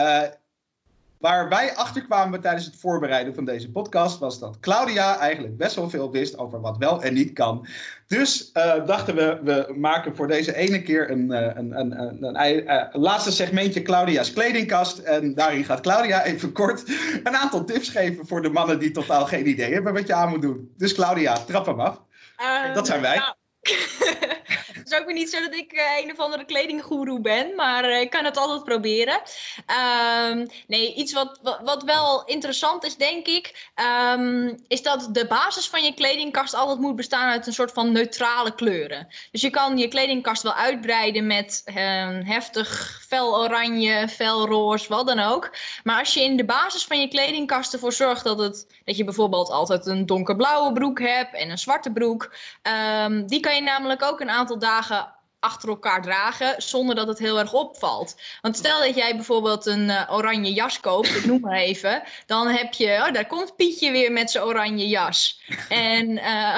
Waar 1.20 1.50
wij 1.50 1.76
achter 1.76 2.02
kwamen 2.06 2.42
tijdens 2.42 2.66
het 2.66 2.76
voorbereiden 2.80 3.36
van 3.36 3.46
deze 3.46 3.72
podcast... 3.72 4.20
was 4.20 4.40
dat 4.40 4.60
Claudia 4.60 5.18
eigenlijk 5.20 5.58
best 5.58 5.76
wel 5.76 5.90
veel 5.90 6.12
wist 6.12 6.38
over 6.38 6.62
wat 6.62 6.78
wel 6.78 7.02
en 7.04 7.14
niet 7.14 7.34
kan. 7.34 7.68
Dus 8.08 8.52
eh, 8.52 8.86
dachten 8.86 9.16
we, 9.16 9.40
we 9.44 9.74
maken 9.78 10.16
voor 10.16 10.28
deze 10.28 10.56
ene 10.56 10.82
keer 10.82 11.12
een, 11.12 11.32
eh, 11.32 11.56
een, 11.56 11.80
een, 11.80 12.00
een, 12.00 12.24
een, 12.24 12.36
ei- 12.36 12.60
eh, 12.60 12.84
een 12.92 13.02
laatste 13.02 13.32
segmentje 13.32 13.82
Claudia's 13.82 14.34
kledingkast. 14.34 14.98
En 14.98 15.34
daarin 15.34 15.66
gaat 15.66 15.82
Claudia 15.82 16.24
even 16.24 16.52
kort 16.52 16.84
een 17.24 17.36
aantal 17.38 17.64
tips 17.66 17.90
geven 17.90 18.28
voor 18.28 18.42
de 18.42 18.50
mannen 18.50 18.80
die 18.80 18.92
totaal 18.92 19.26
geen 19.26 19.48
idee 19.48 19.74
hebben 19.74 19.94
wat 19.94 20.08
je 20.08 20.14
aan 20.14 20.30
moet 20.30 20.42
doen. 20.42 20.74
Dus 20.78 20.94
Claudia, 20.94 21.34
trap 21.34 21.66
hem 21.66 21.80
af. 21.80 22.02
Ehm, 22.38 22.74
Dat 22.74 22.88
zijn 22.88 23.02
wij. 23.02 23.16
nou, 23.18 23.34
Het 24.88 24.96
is 24.96 25.02
ook 25.02 25.08
weer 25.08 25.18
niet 25.18 25.30
zo 25.30 25.42
dat 25.42 25.54
ik 25.54 25.72
eh, 25.72 26.04
een 26.04 26.12
of 26.12 26.20
andere 26.20 26.46
kledinggoeroe 26.46 27.22
ben, 27.22 27.56
maar 27.56 27.84
eh, 27.84 28.02
ik 28.02 28.10
kan 28.10 28.26
het 28.26 28.38
altijd 28.38 28.64
proberen. 28.64 29.22
Ehm, 29.66 30.46
nee, 30.68 30.94
iets 30.94 31.14
wat, 31.14 31.40
wat, 31.64 31.84
wel 31.84 32.26
interessant 32.26 32.84
is, 32.84 32.96
denk 32.96 33.28
ik, 33.28 33.70
ehm, 33.76 34.54
is 34.68 34.82
dat 34.84 35.10
de 35.12 35.28
basis 35.28 35.68
van 35.68 35.84
je 35.84 35.94
kledingkast 35.94 36.54
altijd 36.54 36.80
moet 36.80 36.96
bestaan 36.96 37.30
uit 37.30 37.48
een 37.48 37.54
soort 37.54 37.72
van 37.72 37.92
neutrale 37.92 38.56
kleuren. 38.56 39.08
Dus 39.32 39.42
je 39.42 39.50
kan 39.50 39.78
je 39.78 39.88
kledingkast 39.88 40.44
wel 40.44 40.54
uitbreiden 40.54 41.28
met 41.28 41.62
ehm, 41.66 42.24
heftig 42.24 43.02
fel 43.08 43.38
oranje, 43.38 44.08
fel 44.08 44.46
roze, 44.46 44.90
wat 44.90 45.08
dan 45.08 45.20
ook. 45.20 45.56
Maar 45.84 46.00
als 46.00 46.14
je 46.14 46.24
in 46.24 46.38
de 46.38 46.46
basis 46.46 46.84
van 46.84 47.00
je 47.00 47.08
kledingkast 47.08 47.74
ervoor 47.74 47.94
zorgt 47.94 48.24
dat, 48.24 48.40
het, 48.40 48.68
dat 48.86 48.98
je 48.98 49.04
bijvoorbeeld 49.04 49.50
altijd 49.50 49.86
een 49.86 50.06
donkerblauwe 50.06 50.74
broek 50.74 51.00
hebt 51.00 51.36
en 51.36 51.50
een 51.50 51.58
zwarte 51.58 51.92
broek, 51.92 52.36
die 53.26 53.40
kan 53.40 53.56
je 53.56 53.62
namelijk 53.62 54.04
ook 54.04 54.20
een 54.20 54.30
aantal 54.30 54.60
dagen 54.60 54.76
achter 55.40 55.70
elkaar 55.70 56.02
dragen 56.02 56.62
zonder 56.62 56.96
dat 56.96 57.08
het 57.08 57.20
heel 57.20 57.40
erg 57.40 57.54
opvalt. 57.54 58.16
Want 58.42 58.58
stel 58.58 58.80
dat 58.80 58.96
jij 58.96 59.16
bijvoorbeeld 59.16 59.66
een 59.66 59.90
eh, 59.90 60.14
oranje 60.14 60.54
jas 60.54 60.80
koopt, 60.80 61.16
ik 61.16 61.26
noem 61.26 61.40
maar 61.42 61.58
even, 61.58 62.04
dan 62.26 62.48
heb 62.48 62.74
je, 62.74 63.04
oh, 63.08 63.14
daar 63.14 63.28
komt 63.28 63.56
Pietje 63.56 63.92
weer 63.92 64.12
met 64.12 64.32
zijn 64.32 64.44
oranje 64.44 64.88
jas. 64.88 65.42
En, 65.70 66.18
eh, 66.18 66.56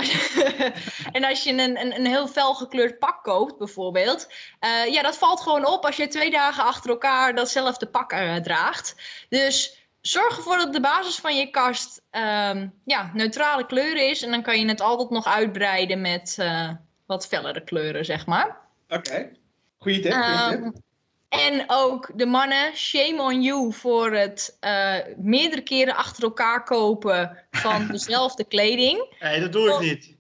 en 1.17 1.23
als 1.23 1.43
je 1.43 1.51
een, 1.51 1.79
een, 1.79 1.95
een 1.95 2.05
heel 2.05 2.27
fel 2.27 2.53
gekleurd 2.53 2.99
pak 2.99 3.23
koopt, 3.23 3.57
bijvoorbeeld, 3.57 4.27
eh, 4.59 4.85
ja, 4.85 5.01
dat 5.01 5.17
valt 5.17 5.41
gewoon 5.41 5.65
op 5.65 5.85
als 5.85 5.95
je 5.95 6.07
twee 6.07 6.31
dagen 6.31 6.63
achter 6.63 6.89
elkaar 6.89 7.35
datzelfde 7.35 7.85
pak 7.85 8.09
draagt. 8.43 8.95
Dus 9.29 9.77
zorg 10.01 10.38
ervoor 10.38 10.57
dat 10.57 10.73
de 10.73 10.81
basis 10.81 11.15
van 11.15 11.35
je 11.35 11.49
kast 11.49 12.01
ehm, 12.09 12.67
ja, 12.85 13.11
neutrale 13.13 13.65
kleuren 13.65 14.09
is. 14.09 14.23
En 14.23 14.31
dan 14.31 14.41
kan 14.41 14.59
je 14.59 14.67
het 14.67 14.81
altijd 14.81 15.09
nog 15.09 15.25
uitbreiden 15.25 16.01
met 16.01 16.38
wat 17.09 17.27
fellere 17.27 17.63
kleuren, 17.63 18.05
zeg 18.05 18.25
maar. 18.25 18.57
Oké, 18.89 19.29
goeie 19.77 19.99
tip. 19.99 20.13
goeie 20.13 20.49
tip. 20.49 20.61
Ehm, 20.61 20.71
en 21.29 21.63
ook 21.67 22.11
de 22.15 22.25
mannen, 22.25 22.75
shame 22.75 23.21
on 23.21 23.41
you 23.41 23.73
voor 23.73 24.11
het 24.11 24.57
eh, 24.59 24.95
meerdere 25.17 25.61
keren 25.61 25.95
achter 25.95 26.23
elkaar 26.23 26.63
kopen 26.63 27.37
van 27.51 27.87
dezelfde 27.91 28.43
kleding. 28.43 29.15
Nee, 29.19 29.39
dat 29.39 29.51
doe 29.51 29.73
ik 29.73 29.79
niet. 29.79 30.17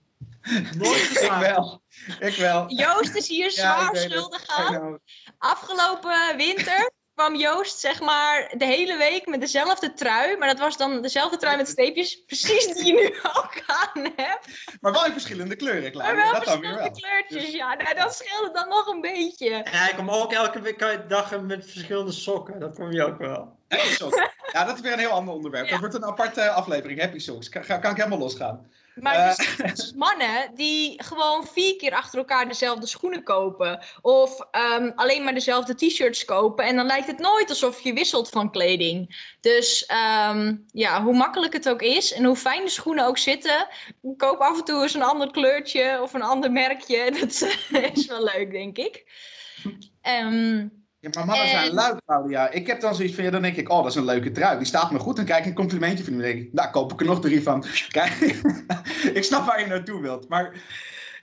Nooit 0.77 1.01
ik 1.11 1.17
gedaan. 1.17 1.39
wel. 1.39 1.81
Ik 2.19 2.35
wel. 2.35 2.71
Joost 2.73 3.15
is 3.15 3.27
hier 3.27 3.51
zwaar 3.51 3.95
schuldig 3.95 4.47
aan. 4.47 4.99
Afgelopen 5.37 6.37
winter 6.37 6.91
kwam 7.19 7.35
Joost 7.35 7.79
zeg 7.79 8.01
maar 8.01 8.53
de 8.57 8.65
hele 8.65 8.97
week 8.97 9.27
met 9.27 9.39
dezelfde 9.41 9.93
trui. 9.93 10.37
Maar 10.37 10.47
dat 10.47 10.59
was 10.59 10.77
dan 10.77 11.01
dezelfde 11.01 11.37
trui 11.37 11.57
met 11.57 11.67
streepjes. 11.67 12.23
Precies 12.25 12.65
die 12.73 12.85
je 12.85 12.93
nu 12.93 13.07
ook 13.39 13.61
aan 13.65 14.11
hebt. 14.15 14.47
Maar 14.81 14.91
wel 14.91 15.05
in 15.05 15.11
verschillende 15.11 15.55
kleuren, 15.55 15.81
Maar 15.81 15.91
Claudia. 15.91 16.15
wel 16.23 16.33
Dat 16.33 16.43
dan 16.43 16.59
weer 16.59 16.69
verschillende 16.69 17.01
wel. 17.01 17.27
kleurtjes. 17.27 17.51
Ja, 17.53 17.73
nou, 17.75 17.95
dat 17.95 18.15
scheelde 18.15 18.51
dan 18.53 18.69
nog 18.69 18.87
een 18.87 19.01
beetje. 19.01 19.49
Ja, 19.49 19.89
ik 19.89 19.95
kom 19.95 20.09
ook 20.09 20.33
elke 20.33 20.61
week 20.61 20.81
uit 20.81 21.09
dag 21.09 21.41
met 21.41 21.71
verschillende 21.71 22.11
sokken. 22.11 22.59
Dat 22.59 22.75
kom 22.75 22.91
je 22.91 23.03
ook 23.03 23.17
wel. 23.17 23.58
Happy 23.69 23.93
socks. 23.93 24.17
Ja, 24.51 24.63
dat 24.65 24.75
is 24.75 24.81
weer 24.81 24.93
een 24.93 24.99
heel 24.99 25.09
ander 25.09 25.33
onderwerp. 25.33 25.65
Ja. 25.65 25.71
Dat 25.71 25.79
wordt 25.79 25.95
een 25.95 26.05
aparte 26.05 26.49
aflevering, 26.49 26.99
Happy 26.99 27.19
Socks. 27.19 27.49
Kan, 27.49 27.63
kan 27.63 27.91
ik 27.91 27.97
helemaal 27.97 28.17
losgaan. 28.17 28.67
Maar 28.95 29.15
Eh. 29.15 29.35
dus, 29.35 29.55
dus 29.75 29.93
mannen 30.05 30.51
die 30.55 31.03
gewoon 31.03 31.47
vier 31.47 31.75
keer 31.75 31.91
achter 31.93 32.17
elkaar 32.19 32.47
dezelfde 32.47 32.87
schoenen 32.87 33.23
kopen. 33.23 33.83
Of 34.01 34.39
ehm, 34.51 34.91
alleen 34.95 35.23
maar 35.23 35.33
dezelfde 35.33 35.75
t-shirts 35.75 36.25
kopen. 36.25 36.65
En 36.65 36.75
dan 36.75 36.85
lijkt 36.85 37.07
het 37.07 37.19
nooit 37.19 37.49
alsof 37.49 37.79
je 37.81 37.93
wisselt 37.93 38.29
van 38.29 38.51
kleding. 38.51 39.31
Dus 39.41 39.85
ehm, 39.85 40.55
ja, 40.71 41.03
hoe 41.03 41.15
makkelijk 41.15 41.53
het 41.53 41.69
ook 41.69 41.81
is 41.81 42.13
en 42.13 42.23
hoe 42.23 42.35
fijn 42.35 42.63
de 42.63 42.69
schoenen 42.69 43.05
ook 43.05 43.17
zitten. 43.17 43.67
Koop 44.17 44.39
af 44.39 44.57
en 44.57 44.63
toe 44.65 44.81
eens 44.81 44.93
een 44.93 45.03
ander 45.03 45.31
kleurtje 45.31 45.99
of 46.01 46.13
een 46.13 46.23
ander 46.23 46.51
merkje. 46.51 47.11
Dat 47.19 47.95
is 47.97 48.05
wel 48.05 48.23
leuk, 48.23 48.51
denk 48.51 48.77
ik. 48.77 49.05
Ehm, 50.01 50.67
Ja, 51.01 51.09
maar 51.13 51.25
mannen 51.25 51.47
zijn 51.47 51.73
luid, 51.73 52.01
Claudia. 52.05 52.49
Ik 52.49 52.67
heb 52.67 52.81
dan 52.81 52.95
zoiets 52.95 53.15
van, 53.15 53.23
ja, 53.23 53.29
dan 53.29 53.41
denk 53.41 53.55
ik, 53.55 53.69
oh, 53.69 53.77
dat 53.77 53.91
is 53.91 53.95
een 53.95 54.05
leuke 54.05 54.31
trui. 54.31 54.57
Die 54.57 54.67
staat 54.67 54.91
me 54.91 54.99
goed. 54.99 55.15
Dan 55.15 55.25
krijg 55.25 55.39
ik 55.39 55.45
een 55.45 55.53
complimentje 55.53 56.03
van 56.03 56.13
hem. 56.13 56.21
Dan 56.21 56.31
denk 56.31 56.45
ik, 56.45 56.53
nou, 56.53 56.71
koop 56.71 56.91
ik 56.91 56.99
er 56.99 57.05
nog 57.05 57.21
drie 57.21 57.43
van. 57.43 57.65
Kijk, 57.87 58.11
ik 59.19 59.23
snap 59.23 59.45
waar 59.45 59.59
je 59.59 59.67
naartoe 59.67 60.01
wilt. 60.01 60.29
Maar, 60.29 60.63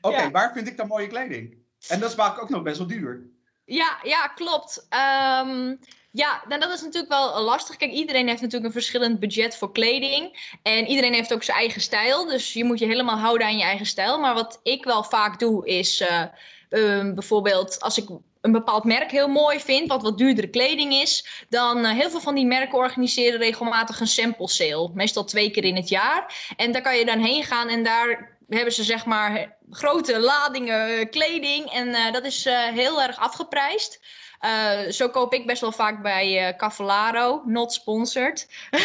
oké, 0.01 0.17
Ja. 0.17 0.31
waar 0.31 0.53
vind 0.53 0.69
ik 0.69 0.77
dan 0.77 0.87
mooie 0.87 1.07
kleding? 1.07 1.57
En 1.89 2.01
dat 2.01 2.09
is 2.09 2.15
vaak 2.15 2.43
ook 2.43 2.49
nog 2.49 2.63
best 2.63 2.79
wel 2.79 2.87
duur. 2.87 3.27
Ja, 3.65 3.99
ja, 4.03 4.27
klopt. 4.27 4.87
Ehm, 4.89 5.75
ja, 6.11 6.43
nou, 6.49 6.61
dat 6.61 6.73
is 6.73 6.83
natuurlijk 6.83 7.13
wel 7.13 7.43
lastig. 7.43 7.77
Kijk, 7.77 7.93
iedereen 7.93 8.29
heeft 8.29 8.41
natuurlijk 8.41 8.67
een 8.67 8.81
verschillend 8.81 9.21
budget 9.21 9.57
voor 9.57 9.73
kleding. 9.73 10.51
En 10.63 10.87
iedereen 10.87 11.15
heeft 11.15 11.33
ook 11.33 11.43
zijn 11.43 11.59
eigen 11.59 11.81
stijl. 11.81 12.27
Dus 12.27 12.53
je 12.53 12.65
moet 12.65 12.79
je 12.79 12.87
helemaal 12.87 13.19
houden 13.19 13.47
aan 13.47 13.59
je 13.59 13.65
eigen 13.65 13.87
stijl. 13.87 14.21
Maar 14.21 14.35
wat 14.35 14.61
ik 14.63 14.85
wel 14.85 15.05
vaak 15.05 15.39
doe, 15.39 15.67
is 15.67 16.01
eh, 16.01 16.23
ehm, 16.69 17.15
bijvoorbeeld 17.15 17.81
als 17.81 17.99
ik 17.99 18.09
een 18.47 18.53
bepaald 18.53 18.85
merk 18.85 19.11
heel 19.11 19.29
mooi 19.29 19.61
vind, 19.61 19.89
wat 19.89 20.03
wat 20.03 20.19
duurdere 20.19 20.51
kleding 20.51 20.93
is, 20.93 21.45
dan 21.49 21.79
uh, 21.79 21.91
heel 21.91 22.11
veel 22.11 22.21
van 22.21 22.35
die 22.35 22.47
merken 22.47 22.79
organiseren 22.79 23.39
regelmatig 23.39 24.01
een 24.01 24.07
sample 24.07 24.49
sale. 24.49 24.91
Meestal 24.95 25.25
twee 25.25 25.51
keer 25.51 25.65
in 25.65 25.77
het 25.77 25.89
jaar. 25.89 26.53
En 26.57 26.73
daar 26.73 26.83
kan 26.83 26.97
je 26.97 27.05
dan 27.05 27.19
heen 27.19 27.45
gaan 27.45 27.69
en 27.69 27.83
daar 27.83 28.39
hebben 28.49 28.73
ze 28.73 28.85
zeg 28.85 29.07
maar 29.07 29.57
grote 29.71 30.21
ladingen 30.21 31.11
kleding. 31.11 31.73
En 31.73 31.89
uh, 31.89 32.13
dat 32.13 32.25
is 32.25 32.47
uh, 32.47 32.65
heel 32.65 33.03
erg 33.03 33.19
afgeprijsd. 33.19 34.01
Uh, 34.45 34.91
zo 34.91 35.09
koop 35.09 35.33
ik 35.33 35.47
best 35.47 35.61
wel 35.61 35.73
vaak 35.73 36.03
bij 36.03 36.49
uh, 36.49 36.57
Cavallaro, 36.57 37.43
not 37.45 37.73
sponsored. 37.73 38.49
Die 38.71 38.81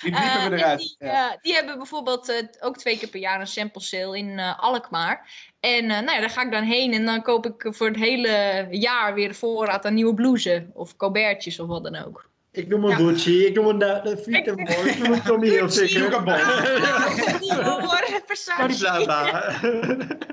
bliepen 0.00 0.50
we 0.50 0.56
eruit. 0.56 0.78
Die, 0.78 0.96
ja. 0.98 1.38
die, 1.42 1.54
hebben 1.54 1.76
bijvoorbeeld 1.76 2.56
ook 2.60 2.76
twee 2.76 2.98
keer 2.98 3.08
per 3.08 3.20
jaar 3.20 3.40
een 3.40 3.46
sample 3.46 3.82
sale 3.82 4.18
in 4.18 4.40
Alkmaar. 4.40 5.30
En 5.60 5.86
nou 5.86 6.10
ja, 6.10 6.20
daar 6.20 6.30
ga 6.30 6.42
ik 6.42 6.50
dan 6.50 6.62
heen 6.62 6.92
en 6.92 7.04
dan 7.04 7.22
koop 7.22 7.46
ik 7.46 7.74
voor 7.74 7.86
het 7.86 7.96
hele 7.96 8.66
jaar 8.70 9.14
weer 9.14 9.34
voorraad 9.34 9.84
aan 9.84 9.94
nieuwe 9.94 10.14
blouses 10.14 10.62
of 10.72 10.96
colbertjes 10.96 11.60
of 11.60 11.66
wat 11.66 11.84
dan 11.84 11.96
ook. 11.96 12.30
Ik 12.52 12.68
noem 12.68 12.84
een 12.84 12.90
ja. 12.90 12.96
Gucci, 12.96 13.46
ik 13.46 13.54
noem 13.54 13.66
een 13.66 14.06
uh, 14.06 14.16
Vita 14.16 14.54
Boy, 14.54 14.86
ik 14.86 14.98
noem 14.98 15.12
een 15.12 15.22
Tommy 15.22 15.48
Hilfiger. 15.48 16.10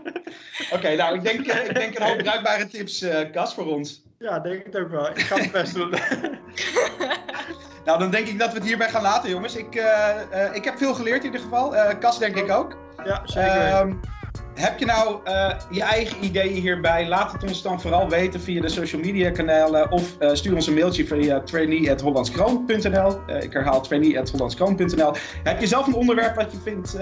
Oké, 0.72 0.76
okay, 0.76 0.96
nou, 0.96 1.16
ik 1.16 1.24
denk, 1.24 1.48
uh, 1.48 1.66
ik 1.66 1.74
denk 1.74 2.00
een 2.00 2.06
hoop 2.06 2.18
bruikbare 2.24 2.68
tips, 2.68 3.04
uh, 3.04 3.32
Cas, 3.32 3.54
voor 3.54 3.66
ons. 3.66 4.02
Ja, 4.20 4.40
denk 4.40 4.66
ik 4.66 4.78
ook 4.78 4.90
wel. 4.90 5.10
Ik 5.10 5.20
ga 5.20 5.38
het 5.38 5.52
best 5.52 5.74
doen. 5.74 5.90
nou, 7.86 8.00
dan 8.00 8.12
denk 8.12 8.28
ik 8.28 8.40
dat 8.40 8.52
we 8.52 8.58
het 8.58 8.68
hierbij 8.68 8.90
gaan 8.90 9.02
laten, 9.02 9.30
jongens. 9.30 9.56
Ik, 9.56 9.76
uh, 9.76 10.16
ik 10.54 10.64
heb 10.64 10.78
veel 10.78 10.94
geleerd 10.94 11.20
in 11.20 11.26
ieder 11.26 11.42
geval. 11.42 11.74
Cas, 12.00 12.20
denk 12.20 12.36
ik 12.36 12.52
ook. 12.52 12.78
Ja, 13.06 13.22
zeker. 13.24 13.80
Um, 13.80 14.00
heb 14.60 14.80
je 14.80 14.86
nou 14.86 15.20
uh, 15.28 15.52
je 15.70 15.82
eigen 15.82 16.24
ideeën 16.24 16.62
hierbij? 16.62 17.08
Laat 17.08 17.32
het 17.32 17.44
ons 17.44 17.62
dan 17.62 17.82
vooral 17.82 18.10
weten 18.10 18.42
via 18.42 18.62
de 18.62 18.70
social 18.70 19.02
media 19.02 19.32
kanalen 19.32 19.92
of 19.92 20.16
uh, 20.20 20.34
stuur 20.34 20.56
ons 20.56 20.68
een 20.68 20.74
mailtje 20.74 21.08
via 21.08 21.40
trainee.hollandskroon.nl. 21.40 23.20
Uh, 23.28 23.44
ik 23.44 23.54
herhaal 23.54 23.82
trainee.hollandskroon.nl. 23.82 25.14
Heb 25.44 25.60
je 25.60 25.68
zelf 25.68 25.88
een 25.88 25.94
onderwerp 25.94 26.36
wat 26.36 26.52
je 26.52 26.58
vindt 26.64 26.98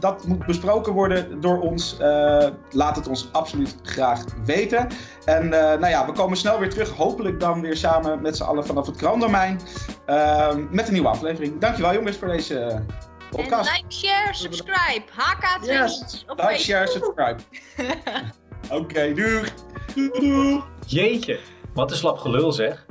dat 0.00 0.26
moet 0.26 0.46
besproken 0.46 0.92
worden 0.92 1.40
door 1.40 1.60
ons? 1.60 1.96
laat 2.70 2.96
het 2.96 3.08
ons 3.08 3.28
absoluut 3.32 3.76
graag 3.82 4.24
weten. 4.44 4.86
En 5.24 5.48
nou 5.48 5.88
ja, 5.88 6.06
we 6.06 6.12
komen 6.12 6.36
snel 6.36 6.58
weer 6.58 6.70
terug. 6.70 6.90
Hopelijk 6.90 7.40
dan 7.40 7.60
weer 7.60 7.76
samen 7.76 8.22
met 8.22 8.36
z'n 8.36 8.42
allen 8.42 8.66
vanaf 8.66 8.86
het 8.86 8.96
kroondomein 8.96 9.60
ehm, 10.06 10.66
met 10.70 10.86
een 10.86 10.92
nieuwe 10.92 11.08
aflevering. 11.08 11.60
Dankjewel 11.60 11.94
jongens 11.94 12.16
voor 12.16 12.28
deze 12.28 12.82
podcast. 13.36 13.68
En 13.68 13.74
like, 13.74 13.94
share, 13.94 14.34
subscribe. 14.34 15.02
HK 15.10 15.64
yes. 15.64 16.24
op 16.28 16.38
Like, 16.38 16.58
share, 16.58 16.86
subscribe. 16.86 17.36
Oké, 18.70 18.76
okay, 18.76 19.14
doeg. 19.14 19.48
Jeetje, 20.86 21.38
wat 21.74 21.90
een 21.90 21.96
slap 21.96 22.18
gelul 22.18 22.52
zeg. 22.52 22.86